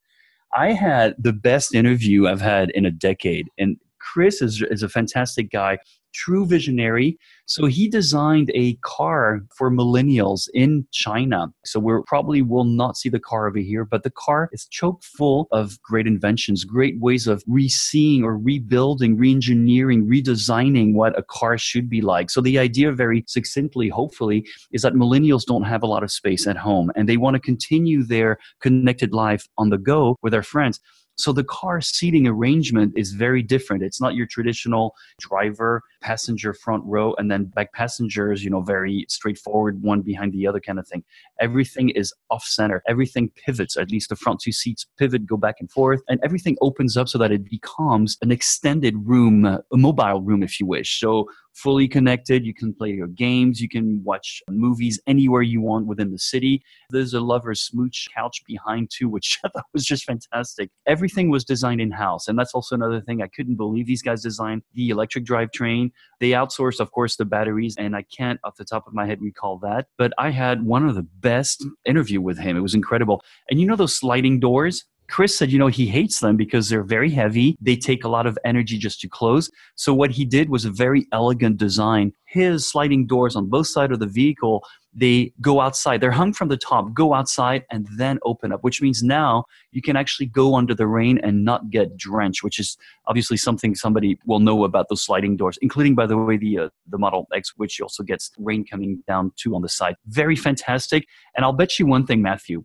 I 0.55 0.71
had 0.71 1.15
the 1.17 1.33
best 1.33 1.75
interview 1.75 2.27
I've 2.27 2.41
had 2.41 2.69
in 2.71 2.85
a 2.85 2.91
decade. 2.91 3.49
And 3.57 3.77
Chris 4.13 4.41
is, 4.41 4.61
is 4.69 4.83
a 4.83 4.89
fantastic 4.89 5.51
guy, 5.51 5.77
true 6.13 6.45
visionary. 6.45 7.17
So 7.45 7.65
he 7.65 7.87
designed 7.87 8.51
a 8.55 8.75
car 8.75 9.41
for 9.55 9.69
millennials 9.69 10.47
in 10.53 10.87
China. 10.91 11.47
So 11.65 11.79
we 11.79 11.93
probably 12.07 12.41
will 12.41 12.63
not 12.63 12.97
see 12.97 13.09
the 13.09 13.19
car 13.19 13.47
over 13.47 13.59
here, 13.59 13.85
but 13.85 14.03
the 14.03 14.11
car 14.11 14.49
is 14.51 14.65
choke 14.65 15.03
full 15.03 15.47
of 15.51 15.81
great 15.81 16.07
inventions, 16.07 16.63
great 16.63 16.99
ways 16.99 17.27
of 17.27 17.43
re-seeing 17.47 18.23
or 18.23 18.37
rebuilding, 18.37 19.17
re-engineering, 19.17 20.07
redesigning 20.07 20.93
what 20.93 21.17
a 21.17 21.23
car 21.23 21.57
should 21.57 21.89
be 21.89 22.01
like. 22.01 22.29
So 22.29 22.41
the 22.41 22.57
idea 22.57 22.91
very 22.91 23.23
succinctly, 23.27 23.89
hopefully, 23.89 24.47
is 24.71 24.81
that 24.81 24.93
millennials 24.93 25.45
don't 25.45 25.63
have 25.63 25.83
a 25.83 25.87
lot 25.87 26.03
of 26.03 26.11
space 26.11 26.47
at 26.47 26.57
home 26.57 26.91
and 26.95 27.07
they 27.07 27.17
want 27.17 27.35
to 27.35 27.39
continue 27.39 28.03
their 28.03 28.37
connected 28.61 29.13
life 29.13 29.47
on 29.57 29.69
the 29.69 29.77
go 29.77 30.17
with 30.21 30.31
their 30.31 30.43
friends. 30.43 30.79
So 31.17 31.33
the 31.33 31.43
car 31.43 31.81
seating 31.81 32.27
arrangement 32.27 32.93
is 32.95 33.11
very 33.11 33.41
different. 33.41 33.83
It's 33.83 33.99
not 33.99 34.13
your 34.13 34.27
traditional 34.27 34.95
driver, 35.19 35.81
passenger 36.01 36.53
front 36.53 36.83
row, 36.85 37.15
and 37.17 37.31
then 37.31 37.45
back 37.45 37.73
passengers, 37.73 38.43
you 38.43 38.51
know, 38.51 38.61
very 38.61 39.05
straightforward, 39.09 39.81
one 39.81 40.01
behind 40.01 40.31
the 40.31 40.45
other 40.45 40.59
kind 40.59 40.77
of 40.77 40.87
thing. 40.87 41.03
Everything 41.39 41.89
is 41.89 42.13
off 42.29 42.43
center. 42.43 42.83
Everything 42.87 43.29
pivots, 43.29 43.77
at 43.77 43.89
least 43.89 44.09
the 44.09 44.15
front 44.15 44.39
two 44.39 44.51
seats 44.51 44.85
pivot, 44.97 45.25
go 45.25 45.37
back 45.37 45.55
and 45.59 45.71
forth, 45.71 46.01
and 46.07 46.19
everything 46.23 46.55
opens 46.61 46.95
up 46.95 47.09
so 47.09 47.17
that 47.17 47.31
it 47.31 47.49
becomes 47.49 48.17
an 48.21 48.31
extended 48.31 48.95
room, 48.97 49.45
a 49.45 49.63
mobile 49.71 50.21
room, 50.21 50.43
if 50.43 50.59
you 50.59 50.65
wish. 50.65 50.99
So 50.99 51.27
fully 51.57 51.87
connected. 51.87 52.45
You 52.45 52.53
can 52.53 52.73
play 52.73 52.91
your 52.91 53.07
games. 53.07 53.59
You 53.59 53.67
can 53.67 54.03
watch 54.03 54.43
movies 54.47 54.99
anywhere 55.07 55.41
you 55.41 55.59
want 55.59 55.87
within 55.87 56.11
the 56.11 56.19
city. 56.19 56.63
There's 56.91 57.15
a 57.15 57.19
lover's 57.19 57.61
smooch 57.61 58.07
couch 58.15 58.43
behind 58.45 58.91
too, 58.91 59.09
which 59.09 59.39
I 59.45 59.49
thought 59.49 59.65
was 59.73 59.85
just 59.85 60.05
fantastic. 60.05 60.69
Everything 60.85 61.29
was 61.31 61.43
designed 61.43 61.81
in 61.81 61.91
house. 61.91 62.27
And 62.27 62.37
that's 62.37 62.53
also 62.53 62.75
another 62.75 63.01
thing 63.01 63.21
I 63.21 63.27
couldn't 63.27 63.55
believe 63.55 63.87
these 63.87 64.03
guys 64.03 64.21
designed 64.21 64.61
the 64.75 64.89
electric 64.89 65.25
drivetrain. 65.25 65.91
They 66.19 66.31
outsourced, 66.31 66.79
of 66.79 66.91
course, 66.91 67.15
the 67.15 67.25
batteries. 67.25 67.75
And 67.77 67.95
I 67.95 68.03
can't 68.03 68.39
off 68.43 68.57
the 68.57 68.65
top 68.65 68.87
of 68.87 68.93
my 68.93 69.07
head 69.07 69.19
recall 69.19 69.57
that. 69.59 69.87
But 69.97 70.13
I 70.19 70.29
had 70.29 70.63
one 70.63 70.87
of 70.87 70.93
the 70.93 71.07
best 71.19 71.65
interview 71.85 72.21
with 72.21 72.37
him. 72.37 72.55
It 72.55 72.61
was 72.61 72.75
incredible. 72.75 73.23
And 73.49 73.59
you 73.59 73.65
know 73.65 73.75
those 73.75 73.95
sliding 73.95 74.39
doors? 74.39 74.85
Chris 75.09 75.37
said, 75.37 75.51
you 75.51 75.59
know, 75.59 75.67
he 75.67 75.87
hates 75.87 76.19
them 76.19 76.35
because 76.35 76.69
they're 76.69 76.83
very 76.83 77.09
heavy. 77.09 77.57
They 77.61 77.75
take 77.75 78.03
a 78.03 78.09
lot 78.09 78.25
of 78.25 78.37
energy 78.43 78.77
just 78.77 78.99
to 79.01 79.09
close. 79.09 79.49
So 79.75 79.93
what 79.93 80.11
he 80.11 80.25
did 80.25 80.49
was 80.49 80.65
a 80.65 80.71
very 80.71 81.07
elegant 81.11 81.57
design. 81.57 82.13
His 82.25 82.69
sliding 82.69 83.07
doors 83.07 83.35
on 83.35 83.47
both 83.47 83.67
sides 83.67 83.93
of 83.93 83.99
the 83.99 84.07
vehicle 84.07 84.63
they 84.97 85.31
go 85.39 85.61
outside. 85.61 86.01
They're 86.01 86.11
hung 86.11 86.33
from 86.33 86.49
the 86.49 86.57
top, 86.57 86.91
go 86.93 87.13
outside, 87.13 87.65
and 87.69 87.87
then 87.97 88.17
open 88.25 88.51
up, 88.51 88.63
which 88.63 88.81
means 88.81 89.03
now 89.03 89.45
you 89.71 89.81
can 89.81 89.95
actually 89.95 90.25
go 90.25 90.55
under 90.55 90.73
the 90.73 90.87
rain 90.87 91.19
and 91.19 91.45
not 91.45 91.69
get 91.69 91.95
drenched, 91.95 92.43
which 92.43 92.59
is 92.59 92.77
obviously 93.05 93.37
something 93.37 93.75
somebody 93.75 94.19
will 94.25 94.39
know 94.39 94.63
about 94.63 94.89
those 94.89 95.03
sliding 95.03 95.37
doors, 95.37 95.59
including, 95.61 95.93
by 95.93 96.07
the 96.07 96.17
way, 96.17 96.35
the, 96.35 96.57
uh, 96.57 96.69
the 96.87 96.97
Model 96.97 97.27
X, 97.31 97.53
which 97.57 97.79
also 97.79 98.01
gets 98.01 98.31
rain 98.39 98.65
coming 98.65 99.03
down 99.07 99.31
too 99.35 99.55
on 99.55 99.61
the 99.61 99.69
side. 99.69 99.95
Very 100.07 100.35
fantastic. 100.35 101.07
And 101.35 101.45
I'll 101.45 101.53
bet 101.53 101.77
you 101.77 101.85
one 101.85 102.07
thing, 102.07 102.23
Matthew 102.23 102.63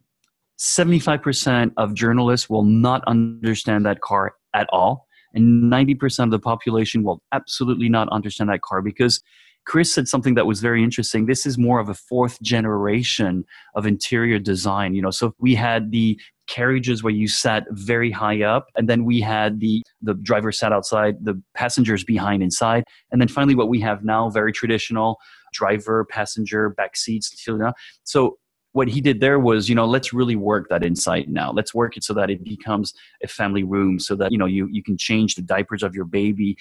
75% 0.62 1.72
of 1.76 1.92
journalists 1.92 2.48
will 2.48 2.62
not 2.62 3.02
understand 3.08 3.84
that 3.84 4.00
car 4.00 4.36
at 4.54 4.68
all. 4.72 5.08
And 5.34 5.72
90% 5.72 6.24
of 6.24 6.30
the 6.30 6.38
population 6.38 7.02
will 7.02 7.20
absolutely 7.32 7.88
not 7.88 8.08
understand 8.10 8.48
that 8.50 8.62
car 8.62 8.80
because 8.80 9.20
Chris 9.64 9.92
said 9.92 10.06
something 10.06 10.34
that 10.34 10.46
was 10.46 10.60
very 10.60 10.82
interesting. 10.82 11.26
This 11.26 11.46
is 11.46 11.58
more 11.58 11.80
of 11.80 11.88
a 11.88 11.94
fourth 11.94 12.40
generation 12.42 13.44
of 13.74 13.86
interior 13.86 14.38
design. 14.38 14.94
You 14.94 15.02
know, 15.02 15.10
so 15.10 15.34
we 15.38 15.54
had 15.54 15.90
the 15.90 16.18
carriages 16.48 17.02
where 17.02 17.12
you 17.12 17.28
sat 17.28 17.64
very 17.70 18.10
high 18.10 18.42
up, 18.42 18.66
and 18.76 18.88
then 18.88 19.04
we 19.04 19.20
had 19.20 19.60
the 19.60 19.82
the 20.00 20.14
driver 20.14 20.50
sat 20.50 20.72
outside, 20.72 21.24
the 21.24 21.40
passengers 21.54 22.02
behind 22.02 22.42
inside, 22.42 22.82
and 23.12 23.20
then 23.20 23.28
finally 23.28 23.54
what 23.54 23.68
we 23.68 23.80
have 23.80 24.04
now, 24.04 24.28
very 24.30 24.52
traditional 24.52 25.18
driver, 25.52 26.04
passenger, 26.04 26.70
back 26.70 26.96
seats. 26.96 27.32
So 28.04 28.38
what 28.72 28.88
he 28.88 29.00
did 29.00 29.20
there 29.20 29.38
was 29.38 29.68
you 29.68 29.74
know 29.74 29.86
let's 29.86 30.12
really 30.12 30.36
work 30.36 30.68
that 30.68 30.84
insight 30.84 31.28
now 31.28 31.52
let's 31.52 31.74
work 31.74 31.96
it 31.96 32.04
so 32.04 32.14
that 32.14 32.30
it 32.30 32.42
becomes 32.44 32.94
a 33.22 33.28
family 33.28 33.62
room 33.62 33.98
so 33.98 34.14
that 34.16 34.32
you 34.32 34.38
know 34.38 34.46
you, 34.46 34.68
you 34.70 34.82
can 34.82 34.96
change 34.96 35.34
the 35.34 35.42
diapers 35.42 35.82
of 35.82 35.94
your 35.94 36.04
baby 36.04 36.56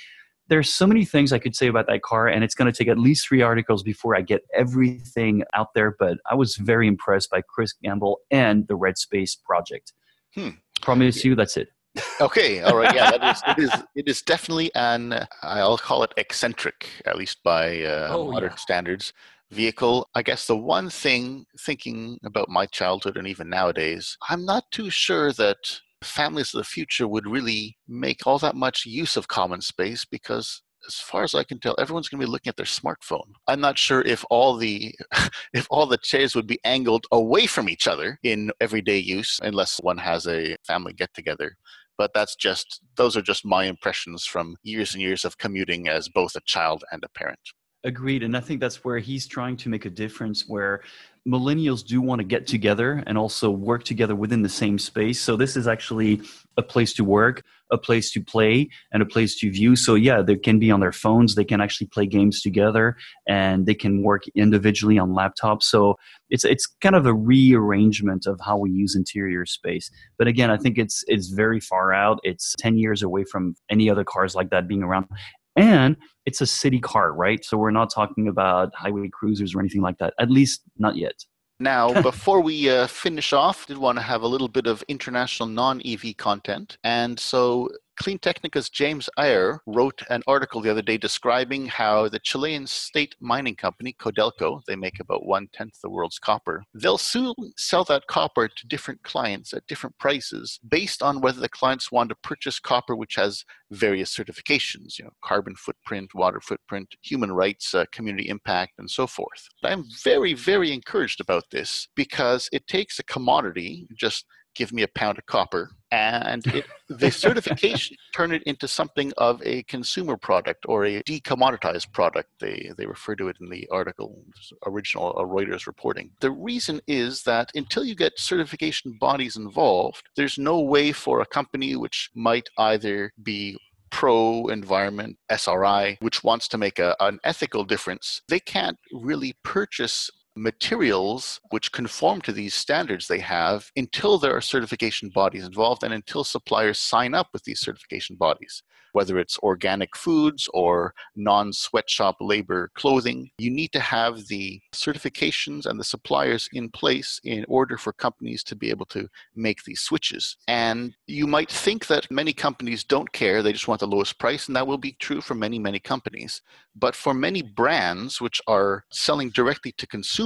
there's 0.52 0.70
so 0.70 0.86
many 0.86 1.06
things 1.06 1.32
I 1.32 1.40
could 1.40 1.56
say 1.56 1.68
about 1.68 1.88
that 1.88 2.02
car, 2.02 2.28
and 2.28 2.44
it's 2.44 2.56
going 2.56 2.70
to 2.70 2.78
take 2.78 2.90
at 2.90 2.98
least 2.98 3.26
three 3.26 3.42
articles 3.42 3.84
before 3.84 4.18
I 4.18 4.22
get 4.22 4.42
everything 4.54 5.44
out 5.54 5.74
there. 5.74 5.96
But 5.98 6.18
I 6.30 6.36
was 6.36 6.58
very 6.58 6.90
impressed 6.90 7.30
by 7.30 7.42
Chris 7.42 7.74
Bangle 7.82 8.20
and 8.32 8.68
the 8.68 8.76
Red 8.76 8.98
Space 8.98 9.34
project. 9.34 9.94
Hmm. 10.36 10.50
Promise 10.82 11.24
you, 11.24 11.36
that's 11.36 11.56
it. 11.56 11.70
okay, 12.22 12.62
all 12.64 12.76
right, 12.76 12.94
yeah, 12.94 13.12
that 13.12 13.36
is, 13.36 13.44
it 13.48 13.64
is. 13.64 13.84
It 13.96 14.08
is 14.10 14.22
definitely 14.22 14.72
an 14.76 15.26
I'll 15.42 15.78
call 15.78 16.04
it 16.04 16.14
eccentric, 16.18 16.90
at 17.06 17.18
least 17.18 17.44
by 17.44 17.84
uh, 17.84 18.10
oh, 18.12 18.30
modern 18.30 18.50
yeah. 18.50 18.56
standards, 18.56 19.14
vehicle. 19.52 20.10
I 20.16 20.24
guess 20.24 20.48
the 20.48 20.58
one 20.58 20.90
thing, 20.90 21.46
thinking 21.60 22.18
about 22.24 22.50
my 22.50 22.66
childhood 22.66 23.18
and 23.18 23.28
even 23.28 23.50
nowadays, 23.50 24.18
I'm 24.30 24.46
not 24.46 24.64
too 24.72 24.90
sure 24.90 25.32
that 25.34 25.80
families 26.04 26.54
of 26.54 26.60
the 26.60 26.64
future 26.64 27.08
would 27.08 27.28
really 27.28 27.78
make 27.88 28.26
all 28.26 28.40
that 28.40 28.56
much 28.56 28.86
use 28.86 29.16
of 29.18 29.28
common 29.28 29.62
space 29.62 30.06
because 30.06 30.62
as 30.88 30.96
far 30.96 31.24
as 31.24 31.36
I 31.36 31.44
can 31.44 31.60
tell, 31.60 31.76
everyone's 31.78 32.10
going 32.10 32.20
to 32.20 32.26
be 32.26 32.32
looking 32.32 32.50
at 32.50 32.58
their 32.58 32.66
smartphone. 32.66 33.34
I'm 33.48 33.62
not 33.62 33.78
sure 33.78 34.02
if 34.02 34.26
all 34.30 34.58
the 34.58 34.96
if 35.54 35.68
all 35.70 35.86
the 35.86 35.98
chairs 35.98 36.36
would 36.36 36.48
be 36.48 36.60
angled 36.64 37.06
away 37.12 37.46
from 37.46 37.70
each 37.70 37.88
other 37.88 38.18
in 38.24 38.52
everyday 38.60 38.98
use, 38.98 39.40
unless 39.44 39.78
one 39.82 40.00
has 40.00 40.28
a 40.28 40.56
family 40.66 40.94
get 40.94 41.14
together. 41.14 41.56
But 41.98 42.12
that's 42.16 42.36
just 42.36 42.82
those 42.96 43.16
are 43.16 43.22
just 43.22 43.46
my 43.46 43.66
impressions 43.66 44.26
from 44.26 44.56
years 44.64 44.94
and 44.94 45.04
years 45.04 45.24
of 45.24 45.38
commuting 45.38 45.88
as 45.88 46.10
both 46.10 46.36
a 46.36 46.42
child 46.46 46.84
and 46.92 47.04
a 47.04 47.10
parent. 47.10 47.40
Agreed, 47.84 48.22
and 48.22 48.38
I 48.38 48.42
think 48.42 48.60
that's 48.60 48.84
where 48.84 49.00
he's 49.00 49.26
trying 49.26 49.58
to 49.58 49.70
make 49.70 49.86
a 49.86 49.90
difference. 49.90 50.48
Where 50.48 50.82
millennials 51.28 51.84
do 51.84 52.00
want 52.00 52.20
to 52.20 52.24
get 52.24 52.46
together 52.46 53.04
and 53.08 53.18
also 53.18 53.50
work 53.50 53.84
together 53.84 54.16
within 54.16 54.44
the 54.44 54.50
same 54.50 54.78
space. 54.78 55.20
So 55.20 55.36
this 55.36 55.58
is 55.58 55.68
actually 55.68 56.22
a 56.58 56.62
place 56.62 56.94
to 56.94 57.04
work, 57.04 57.44
a 57.72 57.80
place 57.80 58.12
to 58.12 58.22
play, 58.22 58.70
and 58.92 59.02
a 59.02 59.06
place 59.06 59.36
to 59.40 59.50
view. 59.50 59.76
So 59.76 59.96
yeah, 59.96 60.22
they 60.22 60.36
can 60.36 60.60
be 60.60 60.70
on 60.70 60.80
their 60.80 60.92
phones. 60.92 61.34
They 61.34 61.44
can 61.44 61.60
actually 61.60 61.88
play 61.88 62.06
games 62.06 62.44
together, 62.44 62.98
and 63.28 63.66
they 63.66 63.76
can 63.76 64.04
work 64.04 64.24
individually 64.36 65.00
on 65.00 65.16
laptops. 65.16 65.64
So 65.64 65.98
it's 66.30 66.44
it's 66.44 66.68
kind 66.82 66.96
of 66.96 67.08
a 67.08 67.16
rearrangement 67.16 68.28
of 68.28 68.40
how 68.46 68.58
we 68.58 68.70
use 68.70 68.96
interior 68.96 69.48
space. 69.48 69.90
But 70.20 70.28
again, 70.28 70.52
I 70.52 70.58
think 70.58 70.78
it's 70.78 71.04
it's 71.08 71.30
very 71.30 71.60
far 71.60 71.94
out. 71.96 72.20
It's 72.22 72.54
ten 72.60 72.78
years 72.78 73.02
away 73.02 73.24
from 73.24 73.56
any 73.72 73.90
other 73.90 74.04
cars 74.04 74.36
like 74.36 74.52
that 74.52 74.68
being 74.68 74.84
around. 74.84 75.08
And 75.56 75.98
it's 76.26 76.42
a 76.42 76.46
city 76.46 76.80
car, 76.80 77.14
right? 77.14 77.44
So 77.44 77.58
we're 77.58 77.72
not 77.72 77.92
talking 77.94 78.28
about 78.28 78.74
highway 78.76 79.10
cruisers 79.12 79.54
or 79.54 79.60
anything 79.60 79.82
like 79.82 79.98
that, 79.98 80.14
at 80.20 80.30
least 80.30 80.62
not 80.78 80.96
yet. 80.96 81.26
Now, 81.60 82.02
before 82.02 82.42
we 82.42 82.70
uh, 82.70 82.88
finish 82.88 83.34
off, 83.34 83.68
did 83.68 83.78
want 83.78 83.98
to 83.98 84.02
have 84.02 84.22
a 84.22 84.28
little 84.28 84.48
bit 84.48 84.68
of 84.68 84.84
international 84.88 85.48
non-EV 85.48 86.18
content. 86.18 86.78
And 86.84 87.20
so 87.20 87.70
Clean 88.02 88.18
Technica's 88.18 88.68
James 88.68 89.12
Ayre 89.16 89.62
wrote 89.68 90.02
an 90.10 90.24
article 90.26 90.60
the 90.60 90.72
other 90.72 90.82
day 90.82 90.98
describing 90.98 91.68
how 91.68 92.10
the 92.10 92.18
Chilean 92.18 92.66
state 92.66 93.14
mining 93.20 93.56
company, 93.56 93.94
Codelco, 93.94 94.62
they 94.66 94.76
make 94.76 95.00
about 95.00 95.24
one 95.24 95.48
tenth 95.54 95.80
the 95.84 95.90
world's 95.90 96.18
copper, 96.18 96.64
they'll 96.74 96.98
soon 96.98 97.36
sell 97.58 97.84
that 97.84 98.08
copper 98.08 98.48
to 98.48 98.68
different 98.68 99.04
clients 99.04 99.54
at 99.54 99.68
different 99.68 100.00
prices 100.00 100.60
based 100.68 101.04
on 101.04 101.22
whether 101.22 101.40
the 101.40 101.48
clients 101.48 101.92
want 101.92 102.10
to 102.10 102.16
purchase 102.24 102.60
copper 102.60 102.96
which 102.96 103.14
has 103.14 103.46
various 103.70 104.12
certifications, 104.18 104.98
you 104.98 105.06
know, 105.06 105.12
carbon 105.24 105.54
footprint, 105.56 106.16
water 106.16 106.42
footprint, 106.42 106.96
human 107.04 107.32
rights, 107.32 107.76
uh, 107.76 107.86
community 107.92 108.30
impact, 108.30 108.74
and 108.80 108.90
so 108.90 109.06
forth. 109.06 109.48
I'm 109.64 109.86
very, 110.04 110.34
very 110.34 110.72
encouraged 110.72 111.22
about 111.22 111.52
this 111.52 111.88
because 111.96 112.50
it 112.52 112.66
takes 112.66 112.98
a 112.98 113.04
commodity, 113.04 113.88
just 113.96 114.26
give 114.56 114.72
me 114.72 114.84
a 114.84 114.88
pound 114.88 115.18
of 115.18 115.26
copper 115.26 115.72
and 115.92 116.46
it, 116.48 116.66
the 116.90 117.12
certification 117.12 117.98
turn 118.16 118.32
it 118.32 118.42
into 118.44 118.68
something 118.68 119.12
of 119.18 119.42
a 119.44 119.64
consumer 119.64 120.16
product 120.16 120.66
or 120.68 120.86
a 120.86 121.04
decommoditized 121.04 121.92
product 121.92 122.30
they, 122.40 122.72
they 122.78 122.86
refer 122.86 123.16
to 123.16 123.28
it 123.28 123.38
in 123.42 123.50
the 123.50 123.68
article 123.72 124.24
original 124.66 125.14
uh, 125.18 125.22
reuters 125.22 125.68
reporting. 125.68 126.12
The 126.22 126.32
reason 126.32 126.80
is 126.88 127.24
that 127.24 127.52
until 127.56 127.84
you 127.84 127.96
get 127.96 128.18
certification 128.18 128.98
bodies 129.00 129.36
involved 129.36 130.04
there's 130.16 130.38
no 130.38 130.62
way 130.62 130.92
for 130.92 131.22
a 131.22 131.26
company 131.26 131.76
which 131.76 132.10
might 132.16 132.50
either 132.58 133.12
be 133.22 133.58
pro 133.92 134.48
environment 134.48 135.18
SRI, 135.30 135.98
which 136.00 136.24
wants 136.24 136.48
to 136.48 136.58
make 136.58 136.80
a, 136.80 136.96
an 137.00 137.20
ethical 137.24 137.64
difference, 137.64 138.22
they 138.30 138.40
can't 138.40 138.78
really 138.94 139.36
purchase 139.44 140.10
materials 140.36 141.40
which 141.50 141.72
conform 141.72 142.22
to 142.22 142.32
these 142.32 142.54
standards 142.54 143.08
they 143.08 143.20
have 143.20 143.72
until 143.76 144.18
there 144.18 144.36
are 144.36 144.42
certification 144.42 145.10
bodies 145.10 145.46
involved 145.46 145.84
and 145.84 145.94
until 145.94 146.24
suppliers 146.24 146.80
sign 146.80 147.14
up 147.14 147.28
with 147.34 147.44
these 147.44 147.60
certification 147.60 148.16
bodies 148.16 148.64
whether 148.94 149.18
it's 149.18 149.40
organic 149.40 149.96
foods 149.96 150.50
or 150.54 150.94
non 151.16 151.54
sweatshop 151.54 152.18
labor 152.20 152.72
clothing. 152.76 153.30
You 153.38 153.52
need 153.52 153.72
to 153.74 153.80
have 153.80 154.28
the 154.28 154.62
certifications 154.74 155.66
and 155.66 155.80
the 155.80 155.84
suppliers 155.84 156.50
in 156.54 156.70
place 156.70 157.20
in 157.24 157.46
order 157.48 157.78
for 157.78 157.94
companies 157.94 158.44
to 158.46 158.56
be 158.56 158.70
able 158.70 158.86
to 158.88 159.08
make 159.36 159.64
these 159.64 159.82
switches. 159.82 160.38
And 160.48 160.96
you 161.08 161.28
might 161.28 161.52
think 161.52 161.88
that 161.88 162.10
many 162.12 162.34
companies 162.34 162.84
don't 162.84 163.12
care, 163.12 163.42
they 163.42 163.54
just 163.54 163.68
want 163.68 163.80
the 163.80 163.88
lowest 163.88 164.20
price, 164.20 164.48
and 164.48 164.56
that 164.56 164.68
will 164.68 164.78
be 164.78 164.94
true 164.94 165.22
for 165.22 165.36
many, 165.36 165.60
many 165.60 165.80
companies. 165.80 166.42
But 166.76 166.96
for 166.96 167.14
many 167.14 167.42
brands 167.42 168.22
which 168.22 168.42
are 168.48 168.86
selling 168.92 169.30
directly 169.30 169.74
to 169.74 169.88
consumers, 169.88 170.21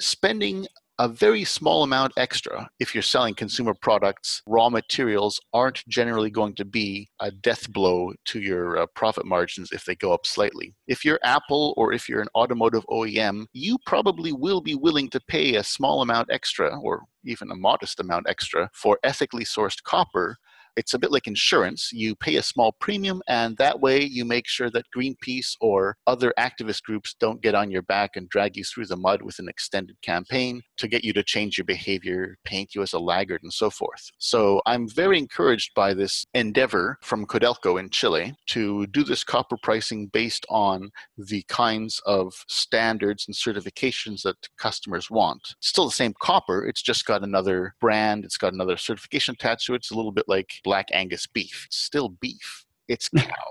spending 0.00 0.66
a 1.00 1.08
very 1.08 1.44
small 1.44 1.84
amount 1.84 2.12
extra 2.16 2.68
if 2.80 2.92
you're 2.92 3.02
selling 3.02 3.34
consumer 3.34 3.72
products 3.72 4.42
raw 4.46 4.68
materials 4.68 5.40
aren't 5.52 5.86
generally 5.86 6.30
going 6.30 6.54
to 6.54 6.64
be 6.64 7.08
a 7.20 7.30
death 7.30 7.72
blow 7.72 8.12
to 8.24 8.40
your 8.40 8.78
uh, 8.78 8.86
profit 8.96 9.24
margins 9.24 9.70
if 9.70 9.84
they 9.84 9.94
go 9.94 10.12
up 10.12 10.26
slightly. 10.26 10.74
If 10.88 11.04
you're 11.04 11.20
apple 11.22 11.72
or 11.76 11.92
if 11.92 12.08
you're 12.08 12.20
an 12.20 12.28
automotive 12.34 12.84
oem 12.90 13.46
you 13.52 13.78
probably 13.86 14.32
will 14.32 14.60
be 14.60 14.74
willing 14.74 15.08
to 15.10 15.20
pay 15.28 15.54
a 15.54 15.62
small 15.62 16.02
amount 16.02 16.30
extra 16.32 16.76
or 16.80 17.02
even 17.24 17.50
a 17.52 17.56
modest 17.56 18.00
amount 18.00 18.26
extra 18.28 18.68
for 18.74 18.98
ethically 19.04 19.44
sourced 19.44 19.82
copper 19.84 20.36
it's 20.78 20.94
a 20.94 20.98
bit 20.98 21.10
like 21.10 21.26
insurance. 21.26 21.90
You 21.92 22.14
pay 22.14 22.36
a 22.36 22.42
small 22.42 22.72
premium, 22.80 23.20
and 23.28 23.56
that 23.56 23.80
way 23.80 24.02
you 24.02 24.24
make 24.24 24.46
sure 24.46 24.70
that 24.70 24.86
Greenpeace 24.96 25.56
or 25.60 25.96
other 26.06 26.32
activist 26.38 26.82
groups 26.84 27.14
don't 27.18 27.42
get 27.42 27.56
on 27.56 27.70
your 27.70 27.82
back 27.82 28.12
and 28.14 28.28
drag 28.28 28.56
you 28.56 28.62
through 28.64 28.86
the 28.86 28.96
mud 28.96 29.22
with 29.22 29.40
an 29.40 29.48
extended 29.48 29.96
campaign 30.02 30.62
to 30.76 30.86
get 30.86 31.04
you 31.04 31.12
to 31.12 31.24
change 31.24 31.58
your 31.58 31.64
behavior, 31.64 32.36
paint 32.44 32.74
you 32.74 32.82
as 32.82 32.92
a 32.92 32.98
laggard, 32.98 33.42
and 33.42 33.52
so 33.52 33.70
forth. 33.70 34.10
So 34.18 34.62
I'm 34.66 34.88
very 34.88 35.18
encouraged 35.18 35.72
by 35.74 35.94
this 35.94 36.24
endeavor 36.32 36.96
from 37.02 37.26
Codelco 37.26 37.80
in 37.80 37.90
Chile 37.90 38.34
to 38.48 38.86
do 38.86 39.02
this 39.02 39.24
copper 39.24 39.56
pricing 39.62 40.06
based 40.12 40.46
on 40.48 40.90
the 41.16 41.42
kinds 41.48 42.00
of 42.06 42.32
standards 42.48 43.26
and 43.26 43.34
certifications 43.34 44.22
that 44.22 44.36
customers 44.58 45.10
want. 45.10 45.40
It's 45.58 45.68
still 45.68 45.86
the 45.86 45.90
same 45.90 46.14
copper, 46.22 46.64
it's 46.64 46.82
just 46.82 47.04
got 47.04 47.24
another 47.24 47.74
brand, 47.80 48.24
it's 48.24 48.38
got 48.38 48.52
another 48.52 48.76
certification 48.76 49.34
attached 49.34 49.66
to 49.66 49.74
it. 49.74 49.76
It's 49.76 49.90
a 49.90 49.96
little 49.96 50.12
bit 50.12 50.26
like 50.28 50.50
black 50.68 50.88
Angus 50.92 51.26
beef. 51.26 51.64
It's 51.66 51.78
still 51.78 52.10
beef. 52.10 52.66
It's 52.88 53.08
cow. 53.16 53.48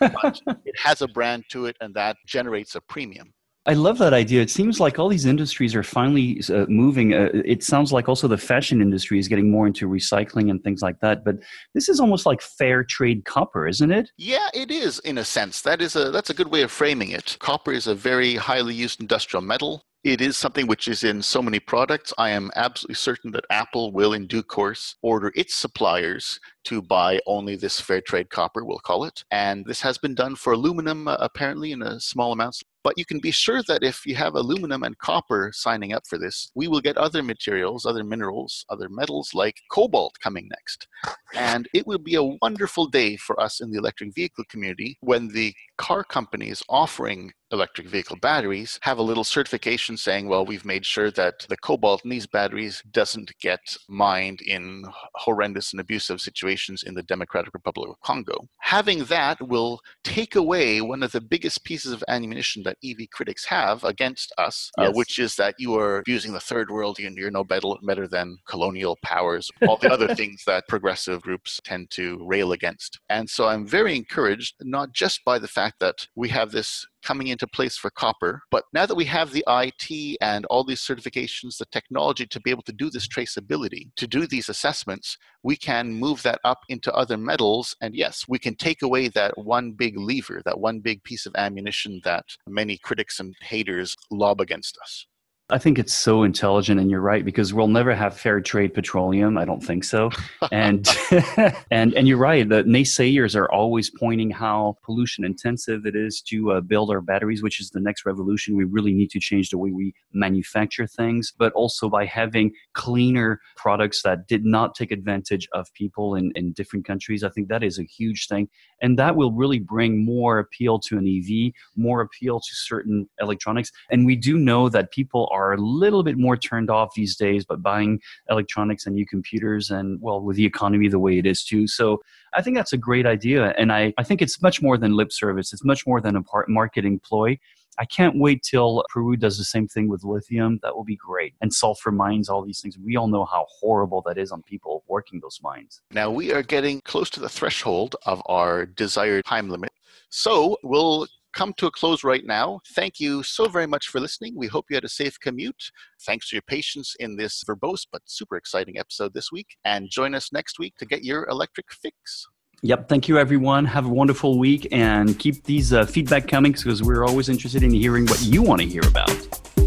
but 0.00 0.38
it 0.66 0.78
has 0.84 1.00
a 1.00 1.08
brand 1.08 1.44
to 1.48 1.64
it 1.64 1.76
and 1.80 1.94
that 1.94 2.16
generates 2.26 2.74
a 2.74 2.82
premium. 2.82 3.32
I 3.64 3.72
love 3.72 3.96
that 3.98 4.12
idea. 4.12 4.42
It 4.42 4.50
seems 4.50 4.80
like 4.80 4.98
all 4.98 5.08
these 5.08 5.24
industries 5.24 5.74
are 5.74 5.82
finally 5.82 6.42
uh, 6.50 6.66
moving. 6.68 7.14
Uh, 7.14 7.30
it 7.32 7.62
sounds 7.62 7.90
like 7.90 8.06
also 8.08 8.28
the 8.28 8.38
fashion 8.38 8.82
industry 8.82 9.18
is 9.18 9.28
getting 9.28 9.50
more 9.50 9.66
into 9.66 9.88
recycling 9.88 10.50
and 10.50 10.62
things 10.62 10.82
like 10.82 11.00
that. 11.00 11.24
But 11.24 11.36
this 11.74 11.88
is 11.88 12.00
almost 12.00 12.26
like 12.26 12.40
fair 12.42 12.84
trade 12.84 13.24
copper, 13.24 13.66
isn't 13.66 13.90
it? 13.90 14.10
Yeah, 14.18 14.48
it 14.54 14.70
is 14.70 14.98
in 15.00 15.18
a 15.18 15.24
sense. 15.24 15.62
That 15.62 15.80
is 15.82 15.96
a 15.96 16.10
that's 16.10 16.30
a 16.30 16.34
good 16.34 16.48
way 16.48 16.62
of 16.62 16.70
framing 16.70 17.10
it. 17.10 17.36
Copper 17.40 17.72
is 17.72 17.86
a 17.86 17.94
very 17.94 18.36
highly 18.36 18.74
used 18.74 19.00
industrial 19.00 19.42
metal 19.42 19.84
It 20.08 20.22
is 20.22 20.38
something 20.38 20.66
which 20.66 20.88
is 20.88 21.04
in 21.04 21.20
so 21.20 21.42
many 21.42 21.60
products. 21.60 22.14
I 22.16 22.30
am 22.30 22.50
absolutely 22.56 22.94
certain 22.94 23.30
that 23.32 23.44
Apple 23.50 23.92
will, 23.92 24.14
in 24.14 24.26
due 24.26 24.42
course, 24.42 24.96
order 25.02 25.30
its 25.34 25.54
suppliers 25.54 26.40
to 26.64 26.80
buy 26.80 27.20
only 27.26 27.56
this 27.56 27.78
fair 27.78 28.00
trade 28.00 28.30
copper, 28.30 28.64
we'll 28.64 28.78
call 28.78 29.04
it. 29.04 29.22
And 29.30 29.66
this 29.66 29.82
has 29.82 29.98
been 29.98 30.14
done 30.14 30.34
for 30.34 30.54
aluminum, 30.54 31.08
uh, 31.08 31.18
apparently, 31.20 31.72
in 31.72 31.82
a 31.82 32.00
small 32.00 32.32
amounts. 32.32 32.62
But 32.82 32.96
you 32.96 33.04
can 33.04 33.20
be 33.20 33.30
sure 33.30 33.62
that 33.68 33.82
if 33.82 34.06
you 34.06 34.14
have 34.14 34.34
aluminum 34.34 34.82
and 34.82 34.96
copper 34.96 35.50
signing 35.52 35.92
up 35.92 36.06
for 36.06 36.16
this, 36.16 36.50
we 36.54 36.68
will 36.68 36.80
get 36.80 36.96
other 36.96 37.22
materials, 37.22 37.84
other 37.84 38.02
minerals, 38.02 38.64
other 38.70 38.88
metals 38.88 39.32
like 39.34 39.56
cobalt 39.70 40.14
coming 40.22 40.48
next. 40.48 40.88
And 41.34 41.68
it 41.74 41.86
will 41.86 41.98
be 41.98 42.14
a 42.14 42.36
wonderful 42.40 42.86
day 42.86 43.18
for 43.18 43.38
us 43.38 43.60
in 43.60 43.70
the 43.70 43.78
electric 43.78 44.14
vehicle 44.14 44.44
community 44.48 44.96
when 45.00 45.28
the 45.28 45.52
car 45.76 46.02
companies 46.02 46.62
offering 46.70 47.32
electric 47.52 47.88
vehicle 47.88 48.16
batteries 48.16 48.78
have 48.82 48.98
a 48.98 49.02
little 49.02 49.24
certification 49.24 49.96
saying, 49.96 50.28
well, 50.28 50.44
we've 50.44 50.64
made 50.64 50.84
sure 50.84 51.10
that 51.12 51.46
the 51.48 51.56
cobalt 51.56 52.04
in 52.04 52.10
these 52.10 52.26
batteries 52.26 52.82
doesn't 52.92 53.32
get 53.40 53.76
mined 53.88 54.40
in 54.42 54.84
horrendous 55.14 55.72
and 55.72 55.80
abusive 55.80 56.20
situations 56.20 56.82
in 56.82 56.94
the 56.94 57.02
Democratic 57.02 57.54
Republic 57.54 57.90
of 57.90 58.00
Congo. 58.00 58.48
Having 58.58 59.04
that 59.04 59.40
will 59.46 59.80
take 60.04 60.36
away 60.36 60.80
one 60.80 61.02
of 61.02 61.12
the 61.12 61.20
biggest 61.20 61.64
pieces 61.64 61.92
of 61.92 62.04
ammunition 62.08 62.62
that 62.64 62.76
EV 62.84 63.08
critics 63.12 63.44
have 63.44 63.84
against 63.84 64.32
us, 64.38 64.70
uh, 64.78 64.82
yes. 64.82 64.90
uh, 64.90 64.92
which 64.94 65.18
is 65.18 65.36
that 65.36 65.54
you 65.58 65.74
are 65.78 65.98
abusing 65.98 66.32
the 66.32 66.40
third 66.40 66.70
world 66.70 66.98
and 66.98 67.16
you're 67.16 67.30
no 67.30 67.44
better, 67.44 67.68
better 67.82 68.06
than 68.06 68.38
colonial 68.46 68.98
powers, 69.02 69.50
all 69.66 69.76
the 69.76 69.92
other 69.92 70.14
things 70.14 70.42
that 70.46 70.68
progressive 70.68 71.22
groups 71.22 71.60
tend 71.64 71.90
to 71.90 72.18
rail 72.26 72.52
against. 72.52 73.00
And 73.08 73.28
so 73.28 73.48
I'm 73.48 73.66
very 73.66 73.96
encouraged, 73.96 74.56
not 74.62 74.92
just 74.92 75.24
by 75.24 75.38
the 75.38 75.48
fact 75.48 75.80
that 75.80 76.06
we 76.14 76.28
have 76.28 76.50
this 76.50 76.86
coming 77.02 77.28
into 77.28 77.46
place 77.46 77.76
for 77.76 77.90
copper. 77.90 78.40
But 78.50 78.64
now 78.72 78.86
that 78.86 78.94
we 78.94 79.04
have 79.06 79.32
the 79.32 79.44
IT 79.48 80.18
and 80.20 80.44
all 80.46 80.64
these 80.64 80.80
certifications, 80.80 81.58
the 81.58 81.66
technology 81.66 82.26
to 82.26 82.40
be 82.40 82.50
able 82.50 82.62
to 82.62 82.72
do 82.72 82.90
this 82.90 83.08
traceability, 83.08 83.88
to 83.96 84.06
do 84.06 84.26
these 84.26 84.48
assessments, 84.48 85.16
we 85.42 85.56
can 85.56 85.92
move 85.92 86.22
that 86.22 86.40
up 86.44 86.58
into 86.68 86.92
other 86.92 87.16
metals. 87.16 87.76
And 87.80 87.94
yes, 87.94 88.24
we 88.28 88.38
can 88.38 88.56
take 88.56 88.82
away 88.82 89.08
that 89.08 89.36
one 89.38 89.72
big 89.72 89.98
lever, 89.98 90.42
that 90.44 90.60
one 90.60 90.80
big 90.80 91.02
piece 91.04 91.26
of 91.26 91.34
ammunition 91.36 92.00
that 92.04 92.24
many 92.46 92.78
critics 92.78 93.20
and 93.20 93.34
haters 93.40 93.94
lob 94.10 94.40
against 94.40 94.78
us. 94.82 95.06
I 95.50 95.56
think 95.56 95.78
it's 95.78 95.94
so 95.94 96.24
intelligent, 96.24 96.78
and 96.78 96.90
you're 96.90 97.00
right 97.00 97.24
because 97.24 97.54
we'll 97.54 97.68
never 97.68 97.94
have 97.94 98.14
fair 98.14 98.38
trade 98.38 98.74
petroleum. 98.74 99.38
I 99.38 99.46
don't 99.46 99.64
think 99.64 99.82
so. 99.82 100.10
And 100.52 100.86
and 101.70 101.94
and 101.94 102.06
you're 102.06 102.18
right. 102.18 102.46
The 102.46 102.64
naysayers 102.64 103.34
are 103.34 103.50
always 103.50 103.88
pointing 103.88 104.30
how 104.30 104.76
pollution 104.84 105.24
intensive 105.24 105.86
it 105.86 105.96
is 105.96 106.20
to 106.28 106.52
uh, 106.52 106.60
build 106.60 106.90
our 106.90 107.00
batteries, 107.00 107.42
which 107.42 107.60
is 107.60 107.70
the 107.70 107.80
next 107.80 108.04
revolution. 108.04 108.58
We 108.58 108.64
really 108.64 108.92
need 108.92 109.10
to 109.12 109.20
change 109.20 109.48
the 109.48 109.56
way 109.56 109.70
we 109.70 109.94
manufacture 110.12 110.86
things, 110.86 111.32
but 111.38 111.54
also 111.54 111.88
by 111.88 112.04
having 112.04 112.52
cleaner 112.74 113.40
products 113.56 114.02
that 114.02 114.28
did 114.28 114.44
not 114.44 114.74
take 114.74 114.92
advantage 114.92 115.48
of 115.54 115.72
people 115.72 116.14
in 116.14 116.30
in 116.34 116.52
different 116.52 116.84
countries. 116.84 117.24
I 117.24 117.30
think 117.30 117.48
that 117.48 117.62
is 117.62 117.78
a 117.78 117.84
huge 117.84 118.28
thing, 118.28 118.50
and 118.82 118.98
that 118.98 119.16
will 119.16 119.32
really 119.32 119.60
bring 119.60 120.04
more 120.04 120.40
appeal 120.40 120.78
to 120.80 120.98
an 120.98 121.06
EV, 121.08 121.54
more 121.74 122.02
appeal 122.02 122.38
to 122.38 122.54
certain 122.54 123.08
electronics. 123.18 123.72
And 123.90 124.04
we 124.04 124.14
do 124.14 124.36
know 124.36 124.68
that 124.68 124.90
people 124.90 125.26
are 125.32 125.37
are 125.38 125.52
a 125.52 125.60
little 125.60 126.02
bit 126.02 126.18
more 126.18 126.36
turned 126.36 126.70
off 126.70 126.94
these 126.94 127.16
days 127.16 127.44
by 127.44 127.56
buying 127.56 128.00
electronics 128.28 128.86
and 128.86 128.94
new 128.94 129.06
computers 129.06 129.70
and 129.70 130.00
well 130.00 130.20
with 130.20 130.36
the 130.36 130.44
economy 130.44 130.88
the 130.88 130.98
way 130.98 131.18
it 131.18 131.26
is 131.26 131.44
too 131.44 131.66
so 131.66 132.00
i 132.34 132.42
think 132.42 132.56
that's 132.56 132.72
a 132.72 132.78
great 132.78 133.06
idea 133.06 133.54
and 133.58 133.72
i, 133.72 133.92
I 133.98 134.02
think 134.02 134.20
it's 134.22 134.42
much 134.42 134.60
more 134.60 134.76
than 134.76 134.96
lip 134.96 135.12
service 135.12 135.52
it's 135.52 135.64
much 135.64 135.86
more 135.86 136.00
than 136.00 136.16
a 136.16 136.22
part 136.22 136.48
marketing 136.48 137.00
ploy 137.00 137.38
I 137.80 137.84
can't 137.84 138.18
wait 138.18 138.42
till 138.42 138.84
Peru 138.92 139.16
does 139.16 139.38
the 139.38 139.44
same 139.44 139.68
thing 139.68 139.88
with 139.88 140.02
lithium. 140.02 140.58
That 140.62 140.74
will 140.74 140.84
be 140.84 140.96
great. 140.96 141.34
And 141.40 141.54
sulfur 141.54 141.92
mines, 141.92 142.28
all 142.28 142.44
these 142.44 142.60
things. 142.60 142.76
We 142.76 142.96
all 142.96 143.06
know 143.06 143.24
how 143.24 143.46
horrible 143.48 144.02
that 144.06 144.18
is 144.18 144.32
on 144.32 144.42
people 144.42 144.82
working 144.88 145.20
those 145.20 145.38
mines. 145.42 145.80
Now 145.92 146.10
we 146.10 146.32
are 146.32 146.42
getting 146.42 146.80
close 146.80 147.08
to 147.10 147.20
the 147.20 147.28
threshold 147.28 147.94
of 148.04 148.20
our 148.26 148.66
desired 148.66 149.24
time 149.24 149.48
limit. 149.48 149.72
So 150.10 150.58
we'll 150.64 151.06
come 151.32 151.52
to 151.54 151.66
a 151.66 151.70
close 151.70 152.04
right 152.04 152.24
now. 152.24 152.60
Thank 152.74 153.00
you 153.00 153.22
so 153.22 153.48
very 153.48 153.66
much 153.66 153.88
for 153.88 154.00
listening. 154.00 154.34
We 154.36 154.46
hope 154.46 154.66
you 154.70 154.76
had 154.76 154.84
a 154.84 154.88
safe 154.88 155.18
commute. 155.20 155.70
Thanks 156.02 156.28
for 156.28 156.36
your 156.36 156.42
patience 156.42 156.94
in 157.00 157.16
this 157.16 157.44
verbose 157.48 157.86
but 157.90 158.02
super 158.06 158.36
exciting 158.36 158.78
episode 158.78 159.14
this 159.14 159.30
week. 159.32 159.56
And 159.64 159.90
join 159.90 160.14
us 160.14 160.32
next 160.32 160.58
week 160.58 160.74
to 160.78 160.86
get 160.86 161.04
your 161.04 161.28
electric 161.28 161.72
fix. 161.72 162.26
Yep. 162.62 162.88
Thank 162.88 163.08
you, 163.08 163.18
everyone. 163.18 163.64
Have 163.66 163.86
a 163.86 163.90
wonderful 163.90 164.38
week 164.38 164.66
and 164.72 165.16
keep 165.18 165.44
these 165.44 165.72
uh, 165.72 165.86
feedback 165.86 166.26
coming 166.26 166.52
because 166.52 166.82
we're 166.82 167.04
always 167.04 167.28
interested 167.28 167.62
in 167.62 167.72
hearing 167.72 168.04
what 168.06 168.20
you 168.22 168.42
want 168.42 168.60
to 168.60 168.66
hear 168.66 168.82
about. 168.88 169.57